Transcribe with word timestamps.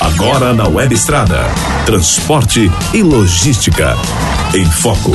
Agora 0.00 0.54
na 0.54 0.66
Web 0.66 0.94
Estrada. 0.94 1.40
Transporte 1.84 2.70
e 2.94 3.02
logística. 3.02 3.94
Em 4.54 4.64
Foco. 4.64 5.12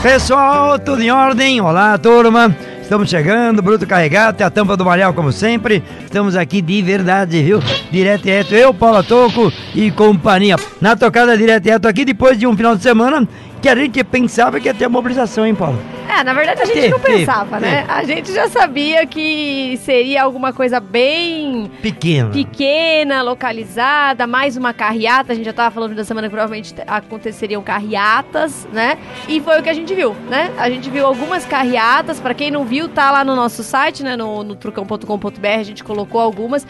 Pessoal, 0.00 0.78
tudo 0.78 1.02
em 1.02 1.10
ordem? 1.10 1.60
Olá, 1.60 1.98
turma. 1.98 2.56
Estamos 2.80 3.10
chegando, 3.10 3.60
bruto 3.60 3.88
carregado, 3.88 4.36
tem 4.36 4.46
a 4.46 4.50
tampa 4.50 4.76
do 4.76 4.84
malhal 4.84 5.12
como 5.12 5.32
sempre. 5.32 5.82
Estamos 6.04 6.36
aqui 6.36 6.62
de 6.62 6.80
verdade, 6.80 7.42
viu? 7.42 7.60
Direto 7.90 8.28
e 8.28 8.30
reto, 8.30 8.54
eu, 8.54 8.72
Paulo 8.72 9.02
Toco 9.02 9.52
e 9.74 9.90
companhia. 9.90 10.54
Na 10.80 10.94
tocada 10.94 11.36
direto 11.36 11.66
e 11.66 11.70
reto 11.70 11.88
aqui, 11.88 12.04
depois 12.04 12.38
de 12.38 12.46
um 12.46 12.56
final 12.56 12.76
de 12.76 12.84
semana 12.84 13.28
que 13.60 13.68
a 13.68 13.74
gente 13.74 14.04
pensava 14.04 14.60
que 14.60 14.68
ia 14.68 14.74
ter 14.74 14.86
mobilização, 14.86 15.44
hein, 15.44 15.56
Paulo? 15.56 15.78
É, 16.08 16.24
na 16.24 16.32
verdade 16.32 16.62
a 16.62 16.64
gente 16.64 16.88
não 16.88 16.98
pensava, 16.98 17.60
né? 17.60 17.84
A 17.86 18.02
gente 18.02 18.32
já 18.32 18.48
sabia 18.48 19.06
que 19.06 19.78
seria 19.82 20.22
alguma 20.22 20.52
coisa 20.52 20.80
bem 20.80 21.70
Pequeno. 21.82 22.30
pequena, 22.32 23.20
localizada, 23.22 24.26
mais 24.26 24.56
uma 24.56 24.72
carreata. 24.72 25.32
A 25.32 25.36
gente 25.36 25.44
já 25.44 25.52
tava 25.52 25.70
falando 25.74 25.94
da 25.94 26.04
semana 26.04 26.26
que 26.26 26.30
provavelmente 26.32 26.72
te- 26.74 26.82
aconteceriam 26.86 27.62
carreatas, 27.62 28.66
né? 28.72 28.96
E 29.28 29.38
foi 29.40 29.60
o 29.60 29.62
que 29.62 29.68
a 29.68 29.74
gente 29.74 29.94
viu, 29.94 30.14
né? 30.30 30.50
A 30.58 30.70
gente 30.70 30.88
viu 30.88 31.04
algumas 31.06 31.44
carreatas. 31.44 32.18
Pra 32.20 32.32
quem 32.32 32.50
não 32.50 32.64
viu, 32.64 32.88
tá 32.88 33.10
lá 33.10 33.22
no 33.24 33.36
nosso 33.36 33.62
site, 33.62 34.02
né? 34.02 34.16
No, 34.16 34.42
no 34.42 34.54
trucão.com.br, 34.56 35.46
a 35.46 35.62
gente 35.62 35.84
colocou 35.84 36.20
algumas. 36.20 36.66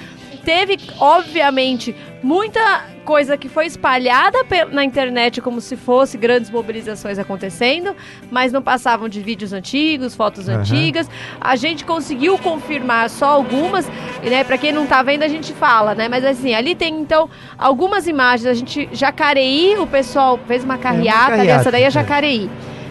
Teve, 0.48 0.78
obviamente, 0.98 1.94
muita 2.22 2.86
coisa 3.04 3.36
que 3.36 3.50
foi 3.50 3.66
espalhada 3.66 4.38
na 4.72 4.82
internet 4.82 5.42
como 5.42 5.60
se 5.60 5.76
fosse 5.76 6.16
grandes 6.16 6.48
mobilizações 6.48 7.18
acontecendo, 7.18 7.94
mas 8.30 8.50
não 8.50 8.62
passavam 8.62 9.10
de 9.10 9.20
vídeos 9.20 9.52
antigos, 9.52 10.14
fotos 10.14 10.48
Aham. 10.48 10.60
antigas. 10.60 11.06
A 11.38 11.54
gente 11.54 11.84
conseguiu 11.84 12.38
confirmar 12.38 13.10
só 13.10 13.26
algumas, 13.26 13.86
né? 14.22 14.42
Para 14.42 14.56
quem 14.56 14.72
não 14.72 14.86
tá 14.86 15.02
vendo, 15.02 15.22
a 15.22 15.28
gente 15.28 15.52
fala, 15.52 15.94
né? 15.94 16.08
Mas 16.08 16.24
assim, 16.24 16.54
ali 16.54 16.74
tem 16.74 16.98
então 16.98 17.28
algumas 17.58 18.06
imagens. 18.08 18.46
A 18.46 18.54
gente 18.54 18.88
Jacareí, 18.90 19.76
o 19.76 19.86
pessoal 19.86 20.40
fez 20.46 20.64
uma 20.64 20.78
carreata, 20.78 21.34
ali, 21.34 21.40
carreata, 21.40 21.60
essa 21.60 21.70
daí 21.70 21.82
é 21.82 21.88
é. 21.88 21.90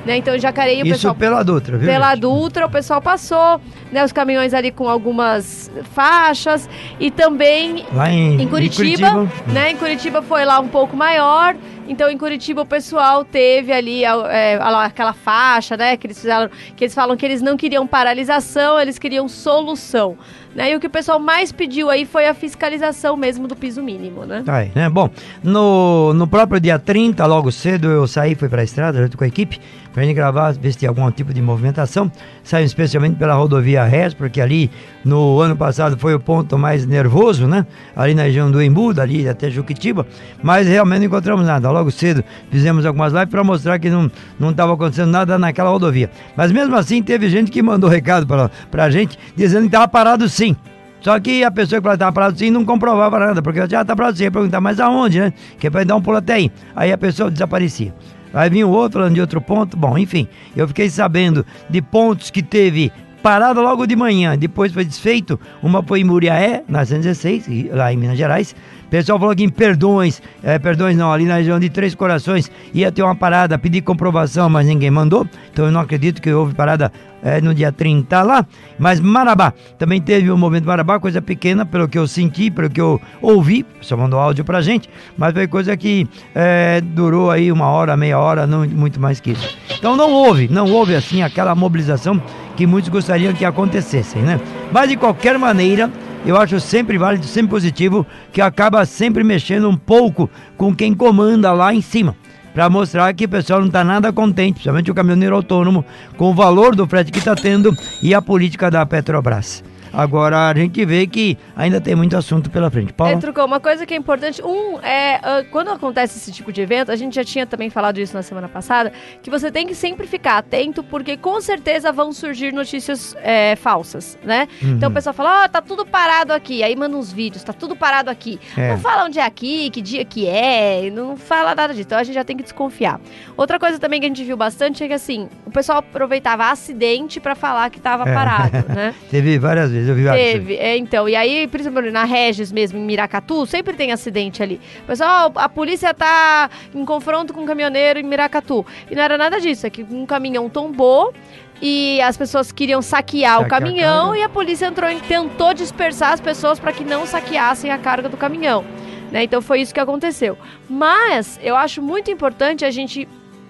Né? 0.06 0.18
Então, 0.18 0.36
em 0.36 0.40
Jacareí, 0.40 0.82
o 0.82 0.86
Isso 0.86 0.96
pessoal 0.96 1.16
pela 1.16 1.44
Dutra, 1.44 1.78
viu? 1.78 1.88
pela 1.88 2.12
gente? 2.12 2.22
Dutra, 2.22 2.66
o 2.66 2.70
pessoal 2.70 3.02
passou, 3.02 3.60
né? 3.92 4.04
Os 4.04 4.12
caminhões 4.12 4.54
ali 4.54 4.72
com 4.72 4.88
algumas 4.88 5.70
faixas 5.94 6.70
e 7.00 7.12
também 7.12 7.86
Lá 7.94 8.10
em, 8.10 8.42
em 8.42 8.48
Curitiba, 8.48 9.28
né? 9.48 9.72
Em 9.72 9.78
Curitiba 9.78 10.22
foi 10.22 10.46
lá 10.46 10.60
um 10.60 10.68
pouco 10.68 10.96
maior. 10.96 11.56
Então, 11.88 12.10
em 12.10 12.18
Curitiba, 12.18 12.62
o 12.62 12.66
pessoal 12.66 13.24
teve 13.24 13.72
ali 13.72 14.04
é, 14.04 14.56
a- 14.62 14.86
aquela 14.86 15.14
faixa, 15.14 15.78
né? 15.78 15.96
Que 15.98 16.08
eles 16.08 16.18
fizeram, 16.20 16.50
que 16.76 16.84
eles 16.84 16.94
falam 16.94 17.16
que 17.16 17.26
eles 17.26 17.42
não 17.42 17.56
queriam 17.56 17.88
paralisação, 17.88 18.80
eles 18.80 19.00
queriam 19.00 19.28
solução. 19.28 20.18
Né? 20.56 20.72
E 20.72 20.76
o 20.76 20.80
que 20.80 20.88
o 20.88 20.90
pessoal 20.90 21.20
mais 21.20 21.52
pediu 21.52 21.90
aí 21.90 22.04
foi 22.06 22.28
a 22.28 22.34
fiscalização 22.34 23.16
mesmo 23.16 23.48
do 23.48 23.56
piso 23.56 23.82
mínimo, 23.84 24.26
né? 24.26 24.42
Tá 24.46 24.56
aí, 24.58 24.72
né? 24.74 24.90
Bom, 24.90 25.08
no, 25.44 26.14
no 26.14 26.28
próprio 26.28 26.60
dia 26.60 26.80
30, 26.80 27.26
logo 27.28 27.52
cedo, 27.52 27.88
eu 27.90 28.08
saí, 28.08 28.34
fui 28.34 28.50
pra 28.50 28.64
estrada 28.64 29.00
junto 29.02 29.18
com 29.18 29.24
a 29.24 29.28
equipe, 29.28 29.60
pra 29.94 30.04
gente 30.04 30.16
gravar, 30.16 30.54
ver 30.54 30.72
se 30.72 30.80
tinha 30.80 30.90
algum 30.90 31.10
tipo 31.12 31.32
de 31.34 31.42
movimentação. 31.44 32.12
Saí 32.48 32.64
especialmente 32.64 33.18
pela 33.18 33.34
rodovia 33.34 33.84
RES, 33.84 34.14
porque 34.14 34.40
ali 34.40 34.72
no 35.04 35.42
ano 35.42 35.54
passado 35.54 35.98
foi 35.98 36.16
o 36.16 36.20
ponto 36.20 36.58
mais 36.58 36.86
nervoso, 36.86 37.46
né? 37.46 37.68
Ali 37.94 38.16
na 38.16 38.24
região 38.24 38.50
do 38.50 38.64
Embu, 38.64 38.94
dali 38.94 39.28
até 39.28 39.50
Juquitiba, 39.50 40.08
mas 40.42 40.66
realmente 40.66 41.00
não 41.00 41.08
encontramos 41.08 41.46
nada. 41.46 41.70
Logo 41.70 41.92
cedo 41.92 42.24
fizemos 42.50 42.86
algumas 42.86 43.12
lives 43.12 43.28
para 43.28 43.44
mostrar 43.44 43.78
que 43.80 43.90
não 43.90 44.10
estava 44.50 44.76
acontecendo 44.76 45.12
nada 45.12 45.38
naquela 45.38 45.72
rodovia. 45.72 46.10
Mas 46.38 46.50
mesmo 46.54 46.74
assim, 46.78 47.04
teve 47.04 47.28
gente 47.28 47.52
que 47.52 47.62
mandou 47.62 47.90
recado 47.90 48.26
pra, 48.26 48.50
pra 48.72 48.90
gente 48.90 49.20
dizendo 49.36 49.64
que 49.64 49.68
estava 49.68 49.90
parado 49.90 50.30
sim. 50.30 50.56
Só 51.02 51.20
que 51.20 51.44
a 51.44 51.52
pessoa 51.52 51.82
que 51.82 51.84
falava 51.84 51.98
que 51.98 52.04
estava 52.04 52.14
parado 52.14 52.40
sim 52.40 52.50
não 52.50 52.64
comprovava 52.64 53.20
nada, 53.20 53.42
porque 53.42 53.60
já 53.68 53.82
está 53.82 53.94
parado 53.94 54.16
sim, 54.18 54.24
ia 54.24 54.32
perguntar, 54.32 54.62
mas 54.62 54.80
aonde, 54.80 55.20
né? 55.20 55.34
Que 55.60 55.68
é 55.68 55.70
para 55.70 55.84
dar 55.84 55.98
um 55.98 56.02
pulo 56.02 56.16
até 56.16 56.36
aí. 56.36 56.50
Aí 56.74 56.94
a 56.94 56.98
pessoa 56.98 57.30
desaparecia. 57.30 57.94
Aí 58.38 58.50
vinha 58.50 58.68
o 58.68 58.72
outro 58.72 59.00
falando 59.00 59.16
de 59.16 59.22
outro 59.22 59.42
ponto. 59.42 59.76
Bom, 59.76 59.98
enfim, 59.98 60.28
eu 60.56 60.68
fiquei 60.68 60.90
sabendo 60.90 61.46
de 61.70 61.82
pontos 61.82 62.30
que 62.30 62.44
teve 62.44 62.92
parada 63.22 63.60
logo 63.62 63.86
de 63.86 63.96
manhã, 63.96 64.38
depois 64.38 64.72
foi 64.72 64.86
desfeito. 64.86 65.40
Uma 65.62 65.82
foi 65.84 66.02
em 66.02 66.04
Muriaé, 66.04 66.64
na 66.68 66.86
116, 66.86 67.48
e- 67.48 67.70
lá 67.72 67.92
em 67.92 67.98
Minas 67.98 68.18
Gerais. 68.18 68.56
O 68.86 68.90
pessoal 68.90 69.20
falou 69.20 69.36
que 69.36 69.44
em 69.44 69.50
Perdões, 69.50 70.22
eh, 70.42 70.58
Perdões 70.60 70.96
não, 70.96 71.12
ali 71.12 71.26
na 71.26 71.36
região 71.36 71.60
de 71.60 71.70
Três 71.70 71.94
Corações, 71.94 72.50
ia 72.74 72.90
ter 72.90 73.04
uma 73.04 73.16
parada, 73.16 73.58
pedir 73.58 73.82
comprovação, 73.82 74.50
mas 74.50 74.66
ninguém 74.66 74.90
mandou. 74.90 75.28
Então 75.52 75.66
eu 75.66 75.72
não 75.74 75.82
acredito 75.82 76.22
que 76.22 76.32
houve 76.32 76.54
parada 76.56 76.90
eh, 77.22 77.42
no 77.42 77.54
dia 77.54 77.70
30 77.70 78.22
lá. 78.22 78.46
Mas 78.80 79.02
Marabá, 79.02 79.52
também 79.78 80.00
teve 80.00 80.32
o 80.32 80.38
movimento 80.38 80.66
Marabá, 80.66 81.02
coisa 81.02 81.22
pequena, 81.22 81.66
pelo 81.66 81.86
que 81.90 81.98
eu 81.98 82.08
senti, 82.08 82.50
pelo 82.50 82.70
que 82.70 82.80
eu 82.80 83.02
ouvi, 83.22 83.66
só 83.82 83.98
mandou 83.98 84.20
áudio 84.22 84.46
pra 84.46 84.62
gente, 84.62 84.90
mas 85.18 85.34
foi 85.34 85.48
coisa 85.48 85.76
que 85.76 86.08
eh, 86.34 86.80
durou 86.82 87.30
aí 87.30 87.52
uma 87.52 87.66
hora, 87.68 87.98
meia 87.98 88.18
hora, 88.18 88.48
não 88.48 88.66
muito 88.66 89.02
mais 89.02 89.20
que 89.20 89.32
isso. 89.32 89.58
Então 89.78 89.98
não 89.98 90.14
houve, 90.14 90.48
não 90.48 90.72
houve 90.72 90.96
assim 90.96 91.22
aquela 91.24 91.54
mobilização 91.54 92.22
que 92.58 92.68
muitos 92.68 92.90
gostariam 92.90 93.34
que 93.34 93.46
acontecessem, 93.46 94.24
né? 94.24 94.42
Mas 94.72 94.90
de 94.90 94.98
qualquer 94.98 95.38
maneira, 95.38 95.90
eu 96.26 96.36
acho 96.36 96.60
sempre 96.60 96.98
válido, 96.98 97.26
sempre 97.26 97.52
positivo, 97.52 98.06
que 98.34 98.42
acaba 98.42 98.84
sempre 98.86 99.24
mexendo 99.24 99.70
um 99.70 99.78
pouco 99.78 100.30
com 100.58 100.76
quem 100.76 100.94
comanda 100.94 101.54
lá 101.54 101.74
em 101.74 101.82
cima. 101.82 102.16
Para 102.54 102.70
mostrar 102.70 103.14
que 103.14 103.26
o 103.26 103.30
pessoal 103.30 103.60
não 103.60 103.68
está 103.68 103.84
nada 103.84 104.12
contente, 104.12 104.56
principalmente 104.56 104.90
o 104.90 104.96
caminhoneiro 104.96 105.36
autônomo, 105.36 105.86
com 106.18 106.32
o 106.32 106.34
valor 106.34 106.76
do 106.76 106.88
frete 106.88 107.12
que 107.12 107.20
está 107.20 107.36
tendo 107.36 107.72
e 108.02 108.16
a 108.16 108.22
política 108.22 108.72
da 108.72 108.84
Petrobras. 108.84 109.64
Agora 109.98 110.50
a 110.50 110.54
gente 110.54 110.86
vê 110.86 111.08
que 111.08 111.36
ainda 111.56 111.82
tem 111.82 111.96
muito 111.96 112.16
assunto 112.16 112.52
pela 112.52 112.70
frente. 112.70 112.94
Paulo? 112.94 113.14
É, 113.14 113.18
Trucão, 113.18 113.46
uma 113.48 113.60
coisa 113.60 113.84
que 113.84 113.94
é 113.96 113.98
importante, 113.98 114.44
um, 114.44 114.80
é 114.82 115.16
ah, 115.24 115.44
quando 115.50 115.72
acontece 115.72 116.20
esse 116.20 116.32
tipo 116.32 116.54
de 116.54 116.62
evento, 116.62 116.92
a 116.92 116.96
gente 116.96 117.16
já 117.16 117.24
tinha 117.24 117.48
também 117.48 117.72
falado 117.72 117.98
isso 118.00 118.14
na 118.14 118.22
semana 118.22 118.48
passada, 118.48 118.92
que 119.24 119.30
você 119.30 119.52
tem 119.52 119.66
que 119.66 119.74
sempre 119.74 120.06
ficar 120.06 120.38
atento, 120.38 120.84
porque 120.84 121.18
com 121.18 121.42
certeza 121.42 121.92
vão 121.92 122.12
surgir 122.14 122.54
notícias 122.54 123.16
é, 123.24 123.56
falsas, 123.56 124.20
né? 124.24 124.48
Então 124.62 124.90
o 124.90 124.94
pessoal 124.94 125.14
fala, 125.16 125.46
ó, 125.46 125.48
tá 125.48 125.62
tudo 125.62 125.84
parado 125.86 126.32
aqui, 126.32 126.62
aí 126.62 126.76
manda 126.76 126.96
uns 126.96 127.12
vídeos, 127.12 127.44
tá 127.44 127.52
tudo 127.54 127.76
parado 127.76 128.12
aqui. 128.12 128.40
É. 128.56 128.70
Não 128.72 128.78
fala 128.78 129.06
onde 129.06 129.18
é 129.18 129.26
aqui, 129.26 129.72
que 129.72 129.82
dia 129.82 130.06
que 130.06 130.28
é, 130.28 130.92
não 130.92 131.18
fala 131.18 131.56
nada 131.56 131.74
disso, 131.74 131.88
então 131.88 131.98
a 131.98 132.04
gente 132.04 132.14
já 132.16 132.24
tem 132.24 132.38
que 132.38 132.44
desconfiar. 132.44 133.00
Outra 133.36 133.58
coisa 133.58 133.80
também 133.80 134.00
que 134.00 134.06
a 134.06 134.10
gente 134.10 134.24
viu 134.24 134.38
bastante 134.38 134.84
é 134.84 134.88
que 134.88 134.94
assim, 134.94 135.28
o 135.44 135.50
pessoal 135.50 135.80
aproveitava 135.80 136.52
acidente 136.52 137.20
pra 137.20 137.34
falar 137.34 137.70
que 137.72 137.80
tava 137.80 138.08
É. 138.08 138.14
parado, 138.14 138.66
né? 138.74 138.94
Teve 139.10 139.40
várias 139.40 139.72
vezes, 139.72 139.87
vezes. 139.96 140.34
Teve, 140.34 140.56
é, 140.56 140.78
então. 140.78 141.08
E 141.08 141.16
aí, 141.16 141.48
principalmente 141.48 141.92
na 141.92 142.04
Regis 142.04 142.52
mesmo, 142.52 142.78
em 142.78 142.84
Miracatu, 142.84 143.46
sempre 143.46 143.74
tem 143.74 143.92
acidente 143.92 144.42
ali. 144.44 144.60
O 144.84 144.88
pessoal, 144.88 145.32
a 145.36 145.50
polícia 145.50 145.94
tá 145.94 146.50
em 146.74 146.86
confronto 146.86 147.34
com 147.34 147.42
um 147.42 147.46
caminhoneiro 147.46 148.00
em 148.00 148.04
Miracatu. 148.04 148.66
E 148.90 148.96
não 148.96 149.04
era 149.04 149.18
nada 149.18 149.40
disso, 149.40 149.68
é 149.68 149.70
que 149.70 149.84
um 149.84 150.06
caminhão 150.06 150.50
tombou 150.50 151.14
e 151.62 152.00
as 152.02 152.16
pessoas 152.16 152.52
queriam 152.52 152.82
saquear 152.82 153.40
o 153.40 153.44
Saquear 153.44 153.58
a 153.58 153.60
caminhão 153.60 154.16
e 154.16 154.22
a 154.22 154.30
polícia 154.30 154.68
entrou 154.68 154.90
e 154.90 155.00
tentou 155.02 155.54
dispersar 155.54 156.14
as 156.14 156.22
pessoas 156.22 156.60
para 156.60 156.72
que 156.72 156.84
não 156.84 157.06
saqueassem 157.06 157.72
a 157.72 157.78
carga 157.78 158.08
do 158.08 158.18
caminhão. 158.18 158.64
Né? 159.12 159.24
Então 159.24 159.42
foi 159.42 159.62
isso 159.62 159.74
que 159.74 159.80
aconteceu. 159.80 160.38
Mas 160.70 161.40
eu 161.42 161.56
acho 161.56 161.82
muito 161.82 162.12
importante 162.12 162.66
a 162.66 162.72
gente 162.72 163.08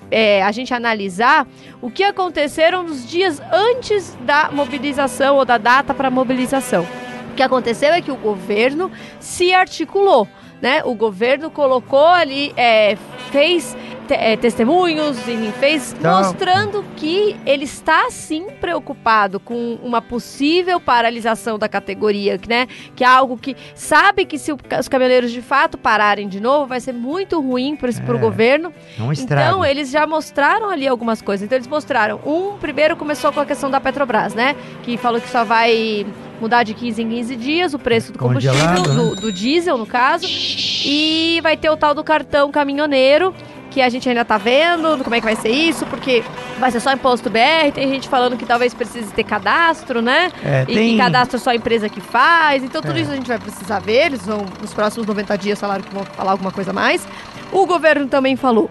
é, 0.10 0.44
a 0.44 0.52
gente 0.52 0.74
analisar 0.74 1.48
o 1.82 1.90
que 1.90 2.04
aconteceram 2.04 2.84
nos 2.84 3.08
dias 3.08 3.42
antes 3.52 4.18
da 4.22 4.50
mobilização 4.52 5.36
ou 5.36 5.46
da 5.46 5.58
data 5.58 5.94
para 5.94 6.10
mobilização. 6.10 6.86
O 7.32 7.36
que 7.36 7.44
aconteceu 7.44 7.94
é 7.94 8.02
que 8.02 8.12
o 8.12 8.16
governo 8.16 8.92
se 9.20 9.54
articulou, 9.54 10.28
né? 10.62 10.82
O 10.84 10.96
governo 10.96 11.52
colocou 11.52 12.08
ali, 12.08 12.54
é, 12.58 12.98
fez 13.32 13.76
te- 14.08 14.14
é, 14.14 14.36
testemunhos, 14.38 15.18
enfim, 15.28 15.52
fez 15.60 15.94
Então- 15.98 16.18
mostrando 16.20 16.84
que 16.96 17.36
ele 17.46 17.66
está 17.66 18.10
sim 18.10 18.48
preocupado 18.62 19.40
com 19.40 19.78
uma 19.84 20.02
possível 20.02 20.80
paralisação 20.80 21.60
da 21.60 21.68
categoria, 21.68 22.40
né? 22.48 22.68
Que 22.96 23.04
é 23.04 23.08
algo 23.08 23.38
que 23.38 23.56
sabe 23.76 24.26
que 24.26 24.38
se 24.38 24.52
o- 24.52 24.58
os 24.80 24.88
caminhoneiros 24.88 25.32
de 25.32 25.42
fato 25.42 25.78
pararem 25.78 26.28
de 26.28 26.40
novo, 26.40 26.66
vai 26.68 26.80
ser 26.80 26.94
muito 26.94 27.40
ruim 27.42 27.76
para 27.76 27.90
o 27.90 28.18
É. 28.18 28.20
governo. 28.20 28.74
É 28.98 29.02
um. 29.04 29.12
Então, 29.14 29.66
eles 29.66 29.90
já 29.92 30.08
mostraram 30.08 30.70
ali 30.70 30.88
algumas 30.88 31.22
coisas. 31.22 31.44
Então, 31.46 31.58
eles 31.58 31.68
mostraram. 31.68 32.20
Um, 32.26 32.58
primeiro 32.58 32.96
começou 32.96 33.32
com 33.34 33.40
a 33.40 33.46
questão 33.46 33.70
da 33.70 33.80
Petrobras, 33.80 34.34
né? 34.34 34.56
Que 34.84 34.98
falou 34.98 35.20
que 35.20 35.30
só 35.30 35.44
vai 35.44 36.06
mudar 36.40 36.64
de 36.64 36.74
15 36.74 37.02
em 37.02 37.10
15 37.10 37.36
dias 37.36 37.74
o 37.74 37.80
preço 37.80 38.12
do 38.12 38.20
combustível, 38.20 38.54
Congelado, 38.60 38.90
né? 38.90 38.96
do, 39.16 39.16
do 39.22 39.32
diesel, 39.32 39.78
no 39.78 39.86
caso. 39.88 40.28
E 40.30 41.40
vai 41.42 41.58
ter 41.58 41.70
o 41.70 41.76
tal 41.78 41.94
do 41.96 42.04
cartão 42.04 42.52
caminhoneiro, 42.52 43.34
que 43.70 43.82
a 43.82 43.90
gente 43.90 44.08
ainda 44.10 44.24
tá 44.26 44.38
vendo 44.38 45.04
como 45.04 45.16
é 45.16 45.20
que 45.20 45.26
vai 45.26 45.36
ser 45.36 45.50
isso, 45.50 45.86
porque 45.88 46.24
vai 46.60 46.72
ser 46.72 46.80
só 46.80 46.92
imposto 46.94 47.30
BR. 47.30 47.72
Tem 47.74 47.88
gente 47.90 48.08
falando 48.10 48.38
que 48.38 48.46
talvez 48.46 48.74
precise 48.74 49.12
ter 49.14 49.24
cadastro, 49.24 50.02
né? 50.02 50.32
É, 50.44 50.64
E 50.68 50.74
tem- 50.74 50.92
que 50.92 50.98
cadastro 50.98 51.38
só 51.40 51.52
a 51.52 51.56
empresa 51.56 51.88
que 51.90 52.02
faz. 52.02 52.64
Então, 52.64 52.82
tudo 52.82 52.98
É. 52.98 53.02
isso 53.02 53.12
a 53.12 53.16
gente 53.16 53.28
vai 53.28 53.38
precisar 53.40 53.80
ver. 53.80 54.08
Eles 54.08 54.26
vão, 54.26 54.46
nos 54.62 54.74
próximos 54.74 55.06
90 55.06 55.38
dias, 55.38 55.60
falaram 55.60 55.84
que 55.84 55.94
vão 55.94 56.04
falar 56.06 56.32
alguma 56.32 56.52
coisa 56.52 56.72
a 56.72 56.74
mais. 56.74 57.08
O 57.52 57.66
governo 57.66 58.08
também 58.08 58.36
falou 58.36 58.70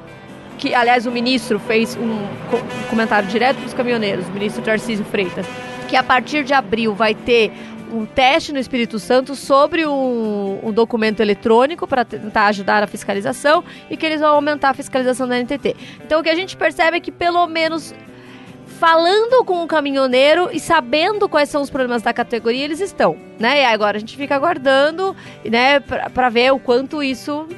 que, 0.59 0.75
aliás, 0.75 1.07
o 1.07 1.11
ministro 1.11 1.59
fez 1.59 1.97
um, 1.97 2.03
um 2.03 2.89
comentário 2.91 3.29
direto 3.29 3.57
para 3.59 3.67
os 3.67 3.75
caminhoneiros, 3.75 4.27
o 4.27 4.31
ministro 4.31 4.63
Tarcísio 4.63 5.05
Freitas, 5.05 5.47
que 5.89 5.95
a 5.97 6.03
partir 6.03 6.45
de 6.45 6.55
abril 6.55 6.95
vai 6.95 7.15
ter 7.15 7.53
um 7.97 8.07
teste 8.07 8.53
no 8.53 8.59
Espírito 8.59 8.99
Santo 8.99 9.35
sobre 9.35 9.87
um, 9.87 10.61
um 10.63 10.73
documento 10.73 11.21
eletrônico 11.21 11.87
para 11.87 12.05
tentar 12.05 12.47
ajudar 12.47 12.83
a 12.83 12.87
fiscalização 12.87 13.65
e 13.91 13.97
que 13.97 14.05
eles 14.05 14.21
vão 14.21 14.35
aumentar 14.35 14.71
a 14.71 14.75
fiscalização 14.75 15.27
da 15.27 15.39
NTT. 15.39 15.77
Então 16.05 16.21
o 16.21 16.23
que 16.23 16.31
a 16.31 16.35
gente 16.35 16.57
percebe 16.57 16.99
é 16.99 17.01
que 17.01 17.11
pelo 17.11 17.47
menos 17.47 17.95
falando 18.79 19.45
com 19.45 19.63
o 19.63 19.67
caminhoneiro 19.67 20.51
e 20.53 20.61
sabendo 20.61 21.29
quais 21.29 21.49
são 21.49 21.63
os 21.63 21.71
problemas 21.71 22.03
da 22.03 22.13
categoria, 22.13 22.65
eles 22.65 22.81
estão, 22.81 23.17
né? 23.39 23.63
E 23.63 23.65
agora 23.65 23.97
a 23.97 24.01
gente 24.01 24.17
fica 24.17 24.35
aguardando, 24.35 25.17
né, 25.45 25.81
para 25.81 26.29
ver 26.29 26.53
o 26.53 26.59
quanto 26.59 27.03
isso 27.03 27.49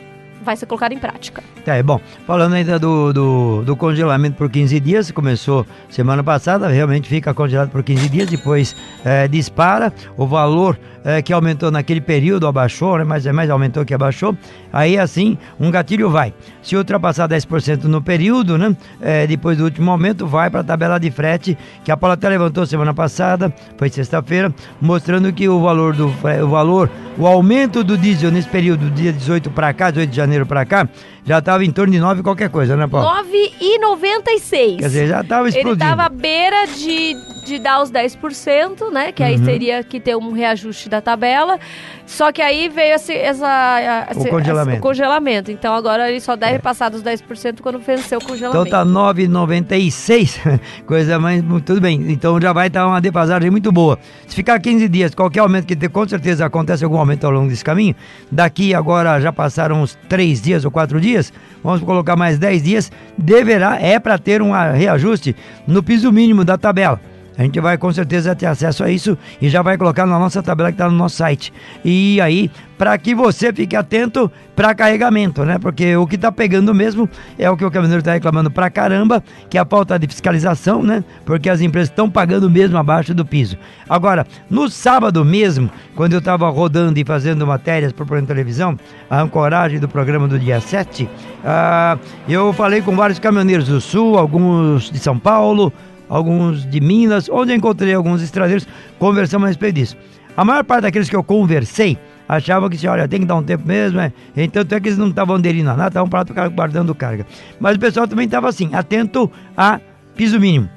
vai 0.49 0.57
ser 0.57 0.67
colocado 0.67 0.93
em 0.93 0.99
prática. 0.99 1.43
É, 1.67 1.83
bom, 1.83 2.01
falando 2.27 2.55
ainda 2.55 2.79
do, 2.79 3.13
do, 3.13 3.63
do, 3.63 3.77
congelamento 3.77 4.37
por 4.37 4.51
15 4.51 4.81
dias, 4.81 5.11
começou 5.11 5.67
semana 5.91 6.25
passada, 6.25 6.67
realmente 6.69 7.09
fica 7.09 7.35
congelado 7.35 7.69
por 7.71 7.83
15 7.83 8.09
dias, 8.09 8.29
depois 8.31 8.75
é, 9.05 9.29
dispara, 9.29 9.93
o 10.17 10.27
valor 10.27 10.79
é, 11.09 11.23
que 11.23 11.33
aumentou 11.33 11.71
naquele 11.71 12.03
período 12.03 12.47
abaixou, 12.47 12.99
né, 12.99 13.05
mas 13.05 13.25
é 13.25 13.33
mais 13.33 13.49
aumentou 13.49 13.83
que 13.83 13.95
abaixou, 13.95 14.37
aí 14.71 14.99
assim 14.99 15.39
um 15.59 15.71
gatilho 15.71 16.11
vai. 16.11 16.35
Se 16.63 16.77
ultrapassar 16.77 17.27
10% 17.27 17.85
no 17.85 18.03
período, 18.03 18.59
né, 18.59 18.77
é, 19.01 19.27
depois 19.27 19.57
do 19.57 19.65
último 19.65 19.91
aumento, 19.91 20.27
vai 20.27 20.51
para 20.51 20.61
a 20.61 20.65
tabela 20.65 21.01
de 21.01 21.11
frete, 21.11 21.57
que 21.83 21.91
a 21.91 21.97
Paula 21.97 22.13
até 22.13 22.29
levantou 22.29 22.67
semana 22.67 22.93
passada, 22.93 23.51
foi 23.79 23.89
sexta-feira, 23.89 24.55
mostrando 24.79 25.33
que 25.33 25.49
o 25.49 25.63
valor 25.63 25.95
do 25.95 26.09
o 26.09 26.49
valor, 26.49 26.91
o 27.17 27.27
aumento 27.27 27.83
do 27.83 27.97
diesel 27.97 28.31
nesse 28.31 28.49
período, 28.49 28.91
dia 28.91 29.11
18 29.11 29.51
para 29.51 29.73
cá, 29.73 29.91
18 29.91 30.11
de 30.11 30.17
janeiro 30.17 30.45
para 30.45 30.67
cá, 30.67 30.87
já 31.25 31.39
estava 31.39 31.65
em 31.65 31.71
torno 31.71 31.93
de 31.93 32.01
9 32.01 32.23
qualquer 32.23 32.51
coisa, 32.51 32.77
né, 32.77 32.87
Paulo? 32.87 33.09
9,96. 33.25 34.79
Quer 34.79 34.87
dizer, 34.87 35.07
já 35.07 35.23
estava 35.23 35.49
explodindo. 35.49 35.85
Ele 35.85 35.91
estava 35.91 36.03
à 36.05 36.09
beira 36.11 36.67
de, 36.67 37.15
de 37.49 37.59
dar 37.59 37.83
os 37.83 37.91
10%, 37.91 38.93
né? 38.93 39.11
Que 39.11 39.23
aí 39.23 39.37
uhum. 39.37 39.45
teria 39.45 39.83
que 39.83 39.99
ter 39.99 40.17
um 40.17 40.33
reajuste 40.33 40.89
da 40.89 41.01
tabela. 41.01 41.59
Só 42.07 42.31
que 42.31 42.41
aí 42.41 42.69
veio 42.69 42.95
esse, 42.95 43.13
essa, 43.13 44.07
esse, 44.11 44.29
o, 44.29 44.31
congelamento. 44.31 44.71
Esse, 44.71 44.79
o 44.79 44.83
congelamento. 44.83 45.51
Então 45.51 45.75
agora 45.75 46.11
ele 46.11 46.21
só 46.21 46.37
deve 46.37 46.57
é. 46.57 46.59
passar 46.59 46.89
dos 46.91 47.03
10% 47.03 47.61
quando 47.61 47.79
venceu 47.79 48.19
o 48.19 48.25
congelamento. 48.25 48.67
Então 48.67 48.85
tá 48.85 49.15
9,96. 49.15 50.61
Coisa 50.87 51.19
mais. 51.19 51.43
Tudo 51.65 51.81
bem. 51.81 52.13
Então 52.13 52.41
já 52.41 52.53
vai 52.53 52.69
estar 52.69 52.87
uma 52.87 53.01
defasagem 53.01 53.51
muito 53.51 53.73
boa. 53.73 53.99
Se 54.27 54.37
ficar 54.37 54.61
15 54.61 54.89
dias, 54.89 55.15
qualquer 55.15 55.41
aumento 55.41 55.67
que 55.67 55.77
ter, 55.77 55.89
com 55.89 56.07
certeza 56.07 56.47
acontece 56.47 56.85
algum 56.85 56.99
aumento 56.99 57.25
ao 57.25 57.31
longo 57.31 57.49
desse 57.49 57.65
caminho. 57.65 57.95
Daqui 58.31 58.75
agora 58.75 59.21
já 59.21 59.33
passaram 59.33 59.83
uns 59.83 59.97
3 60.09 60.41
dias 60.41 60.65
ou 60.65 60.71
4 60.71 61.01
dias. 61.01 61.33
Vamos 61.63 61.83
colocar 61.83 62.17
mais 62.17 62.39
10 62.39 62.63
dias. 62.63 62.93
Deverá, 63.17 63.79
é 63.81 63.99
para 63.99 64.19
ter 64.19 64.41
um 64.41 64.53
reajuste 64.53 65.35
no 65.67 65.83
piso 65.83 66.13
mínimo 66.13 66.45
da 66.45 66.57
tabela. 66.57 67.01
A 67.39 67.45
gente 67.45 67.61
vai 67.61 67.79
com 67.79 67.93
certeza 67.93 68.35
ter 68.35 68.47
acesso 68.47 68.83
a 68.83 68.91
isso 68.91 69.17
e 69.41 69.49
já 69.49 69.63
vai 69.63 69.79
colocar 69.79 70.05
na 70.05 70.19
nossa 70.19 70.43
tabela 70.43 70.71
que 70.71 70.75
está 70.75 70.91
no 70.91 70.97
nosso 70.97 71.19
site. 71.19 71.53
E 71.85 72.21
aí, 72.21 72.51
para 72.77 72.99
que 72.99 73.15
você 73.15 73.53
fique 73.53 73.77
atento 73.77 74.29
para 74.57 74.75
carregamento, 74.75 75.45
né? 75.45 75.57
Porque 75.57 75.97
o 75.97 76.05
que 76.05 76.17
está 76.17 76.33
pegando 76.33 76.75
mesmo 76.75 77.09
é 77.39 77.49
o 77.49 77.57
que 77.57 77.65
o 77.65 77.71
caminhoneiro 77.71 78.01
está 78.01 78.13
reclamando 78.13 78.51
para 78.51 78.69
caramba, 78.69 79.23
que 79.49 79.57
é 79.57 79.61
a 79.61 79.65
pauta 79.65 79.97
de 79.97 80.09
fiscalização, 80.09 80.83
né? 80.83 81.05
Porque 81.25 81.49
as 81.49 81.61
empresas 81.61 81.91
estão 81.91 82.11
pagando 82.11 82.51
mesmo 82.51 82.77
abaixo 82.77 83.15
do 83.15 83.25
piso. 83.25 83.57
Agora, 83.89 84.27
no 84.51 84.69
sábado 84.69 85.25
mesmo, 85.25 85.71
quando 85.95 86.15
eu 86.15 86.19
estava 86.19 86.49
rodando 86.49 86.99
e 86.99 87.05
fazendo 87.05 87.47
matérias 87.47 87.93
para 87.93 88.03
o 88.03 88.27
televisão, 88.27 88.77
a 89.09 89.21
ancoragem 89.21 89.79
do 89.79 89.89
programa 89.89 90.27
do 90.27 90.41
dia 90.41 90.61
7, 90.61 91.05
uh, 91.05 91.09
ah, 91.45 91.99
eu 92.29 92.53
falei 92.53 92.83
com 92.83 92.97
vários 92.97 93.21
caminhoneiros 93.21 93.69
do 93.69 93.81
Sul, 93.81 94.19
alguns 94.19 94.91
de 94.91 94.99
São 94.99 95.17
Paulo, 95.17 95.73
alguns 96.09 96.69
de 96.69 96.81
Minas, 96.81 97.29
onde 97.29 97.55
encontrei 97.55 97.95
alguns 97.95 98.23
estrangeiros, 98.23 98.67
conversamos 98.99 99.47
a 99.47 99.49
respeito 99.49 99.75
disso. 99.77 99.97
A 100.37 100.45
maior 100.45 100.65
parte 100.65 100.83
daqueles 100.83 101.09
que 101.09 101.17
eu 101.17 101.25
conversei 101.25 101.99
achavam 102.29 102.69
que, 102.69 102.77
assim, 102.77 102.87
olha, 102.87 103.09
tem 103.09 103.21
que 103.21 103.27
dar 103.27 103.37
um 103.37 103.43
tempo 103.43 103.67
mesmo, 103.67 103.99
é. 104.01 104.13
Então, 104.37 104.63
até 104.63 104.79
que 104.79 104.89
eles 104.89 104.99
não 104.99 105.09
estavam 105.09 105.37
aderindo 105.37 105.71
a 105.71 105.75
nada, 105.77 105.89
estavam 105.89 106.09
parados 106.09 106.35
guardando 106.55 106.95
carga. 106.95 107.27
Mas 107.59 107.77
o 107.77 107.81
pessoal 107.81 108.07
também 108.07 108.27
estava 108.27 108.49
assim, 108.49 108.75
atento 108.75 109.31
a 109.57 109.81
piso 110.15 110.39
mínimo. 110.39 110.69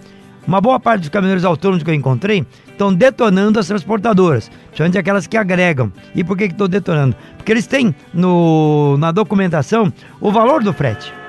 Uma 0.48 0.60
boa 0.60 0.80
parte 0.80 1.02
dos 1.02 1.10
caminhoneiros 1.10 1.46
autônomos 1.46 1.84
que 1.84 1.90
eu 1.90 1.94
encontrei 1.94 2.46
estão 2.68 2.92
detonando 2.92 3.60
as 3.60 3.68
transportadoras, 3.68 4.50
principalmente 4.50 4.98
aquelas 4.98 5.28
que 5.28 5.38
agregam. 5.38 5.92
E 6.16 6.24
por 6.24 6.36
que 6.36 6.46
estou 6.46 6.68
detonando? 6.68 7.16
Porque 7.38 7.52
eles 7.52 7.68
têm 7.68 7.94
no, 8.12 8.98
na 8.98 9.12
documentação 9.12 9.94
o 10.20 10.32
valor 10.32 10.64
do 10.64 10.74
frete. 10.74 11.21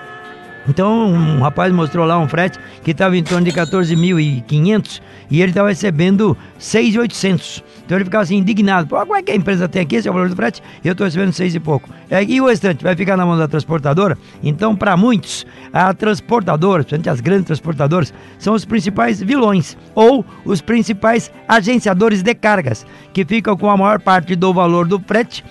Então, 0.68 1.08
um 1.08 1.40
rapaz 1.40 1.72
mostrou 1.72 2.06
lá 2.06 2.18
um 2.18 2.28
frete 2.28 2.58
que 2.82 2.92
estava 2.92 3.16
em 3.16 3.22
torno 3.22 3.44
de 3.44 3.52
14.500 3.52 5.00
e 5.30 5.40
ele 5.40 5.50
estava 5.50 5.68
recebendo 5.68 6.36
6.800. 6.60 7.62
Então 7.84 7.98
ele 7.98 8.04
ficava 8.04 8.22
assim 8.22 8.36
indignado. 8.36 8.86
Pô, 8.86 8.98
como 9.00 9.16
é 9.16 9.22
que 9.22 9.32
a 9.32 9.34
empresa 9.34 9.68
tem 9.68 9.82
aqui 9.82 9.96
esse 9.96 10.06
é 10.06 10.10
o 10.10 10.14
valor 10.14 10.28
do 10.28 10.36
frete 10.36 10.62
eu 10.84 10.92
estou 10.92 11.04
recebendo 11.04 11.32
6 11.32 11.54
e 11.54 11.60
pouco? 11.60 11.88
É, 12.10 12.22
e 12.22 12.40
o 12.40 12.46
restante 12.46 12.82
vai 12.82 12.94
ficar 12.94 13.16
na 13.16 13.26
mão 13.26 13.36
da 13.36 13.48
transportadora? 13.48 14.16
Então, 14.42 14.76
para 14.76 14.96
muitos, 14.96 15.44
a 15.72 15.92
transportadora, 15.92 16.82
principalmente 16.82 17.08
as 17.08 17.20
grandes 17.20 17.46
transportadoras, 17.46 18.14
são 18.38 18.54
os 18.54 18.64
principais 18.64 19.20
vilões 19.20 19.76
ou 19.94 20.24
os 20.44 20.60
principais 20.60 21.30
agenciadores 21.48 22.22
de 22.22 22.34
cargas, 22.34 22.86
que 23.12 23.24
ficam 23.24 23.56
com 23.56 23.68
a 23.68 23.76
maior 23.76 24.00
parte 24.00 24.36
do 24.36 24.52
valor 24.52 24.86
do 24.86 25.00
frete, 25.00 25.44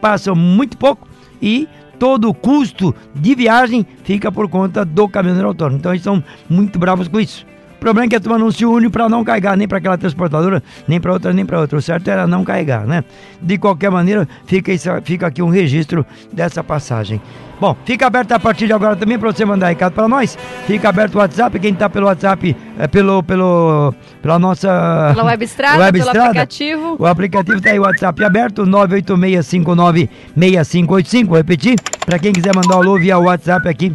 passam 0.00 0.34
muito 0.34 0.78
pouco 0.78 1.06
e 1.40 1.68
todo 1.98 2.28
o 2.28 2.34
custo 2.34 2.94
de 3.14 3.34
viagem 3.34 3.86
fica 4.02 4.30
por 4.30 4.48
conta 4.48 4.84
do 4.84 5.08
caminhoneiro 5.08 5.48
autônomo. 5.48 5.78
Então 5.78 5.92
eles 5.92 6.00
estão 6.00 6.22
muito 6.48 6.78
bravos 6.78 7.08
com 7.08 7.20
isso. 7.20 7.46
Problema 7.84 8.06
é 8.06 8.08
que 8.08 8.16
a 8.16 8.20
turma 8.20 8.38
não 8.38 8.50
se 8.50 8.64
une 8.64 8.88
para 8.88 9.10
não 9.10 9.22
carregar 9.22 9.58
nem 9.58 9.68
para 9.68 9.76
aquela 9.76 9.98
transportadora, 9.98 10.62
nem 10.88 10.98
para 10.98 11.12
outra, 11.12 11.34
nem 11.34 11.44
para 11.44 11.60
outra. 11.60 11.76
O 11.76 11.82
certo 11.82 12.08
era 12.08 12.26
não 12.26 12.42
carregar, 12.42 12.86
né? 12.86 13.04
De 13.42 13.58
qualquer 13.58 13.90
maneira, 13.90 14.26
fica, 14.46 14.72
fica 15.04 15.26
aqui 15.26 15.42
um 15.42 15.50
registro 15.50 16.06
dessa 16.32 16.64
passagem. 16.64 17.20
Bom, 17.60 17.76
fica 17.84 18.06
aberto 18.06 18.32
a 18.32 18.40
partir 18.40 18.66
de 18.66 18.72
agora 18.72 18.96
também 18.96 19.18
para 19.18 19.30
você 19.30 19.44
mandar 19.44 19.68
recado 19.68 19.92
para 19.92 20.08
nós. 20.08 20.38
Fica 20.66 20.88
aberto 20.88 21.16
o 21.16 21.18
WhatsApp. 21.18 21.60
Quem 21.60 21.74
está 21.74 21.90
pelo 21.90 22.06
WhatsApp, 22.06 22.56
é 22.78 22.88
pelo, 22.88 23.22
pelo, 23.22 23.92
pela 24.22 24.38
nossa. 24.38 25.12
Pela 25.14 25.26
web 25.26 25.44
estrada, 25.52 25.80
web 25.80 25.98
pelo 25.98 26.08
estrada. 26.08 26.30
aplicativo. 26.30 26.96
O 26.98 27.04
aplicativo 27.04 27.58
está 27.58 27.68
aí, 27.68 27.78
o 27.78 27.82
WhatsApp 27.82 28.24
aberto, 28.24 28.64
986596585. 28.64 31.26
Vou 31.26 31.36
repetir, 31.36 31.78
para 32.06 32.18
quem 32.18 32.32
quiser 32.32 32.56
mandar 32.56 32.76
o 32.76 32.78
alô 32.80 32.98
via 32.98 33.18
WhatsApp 33.18 33.68
aqui 33.68 33.94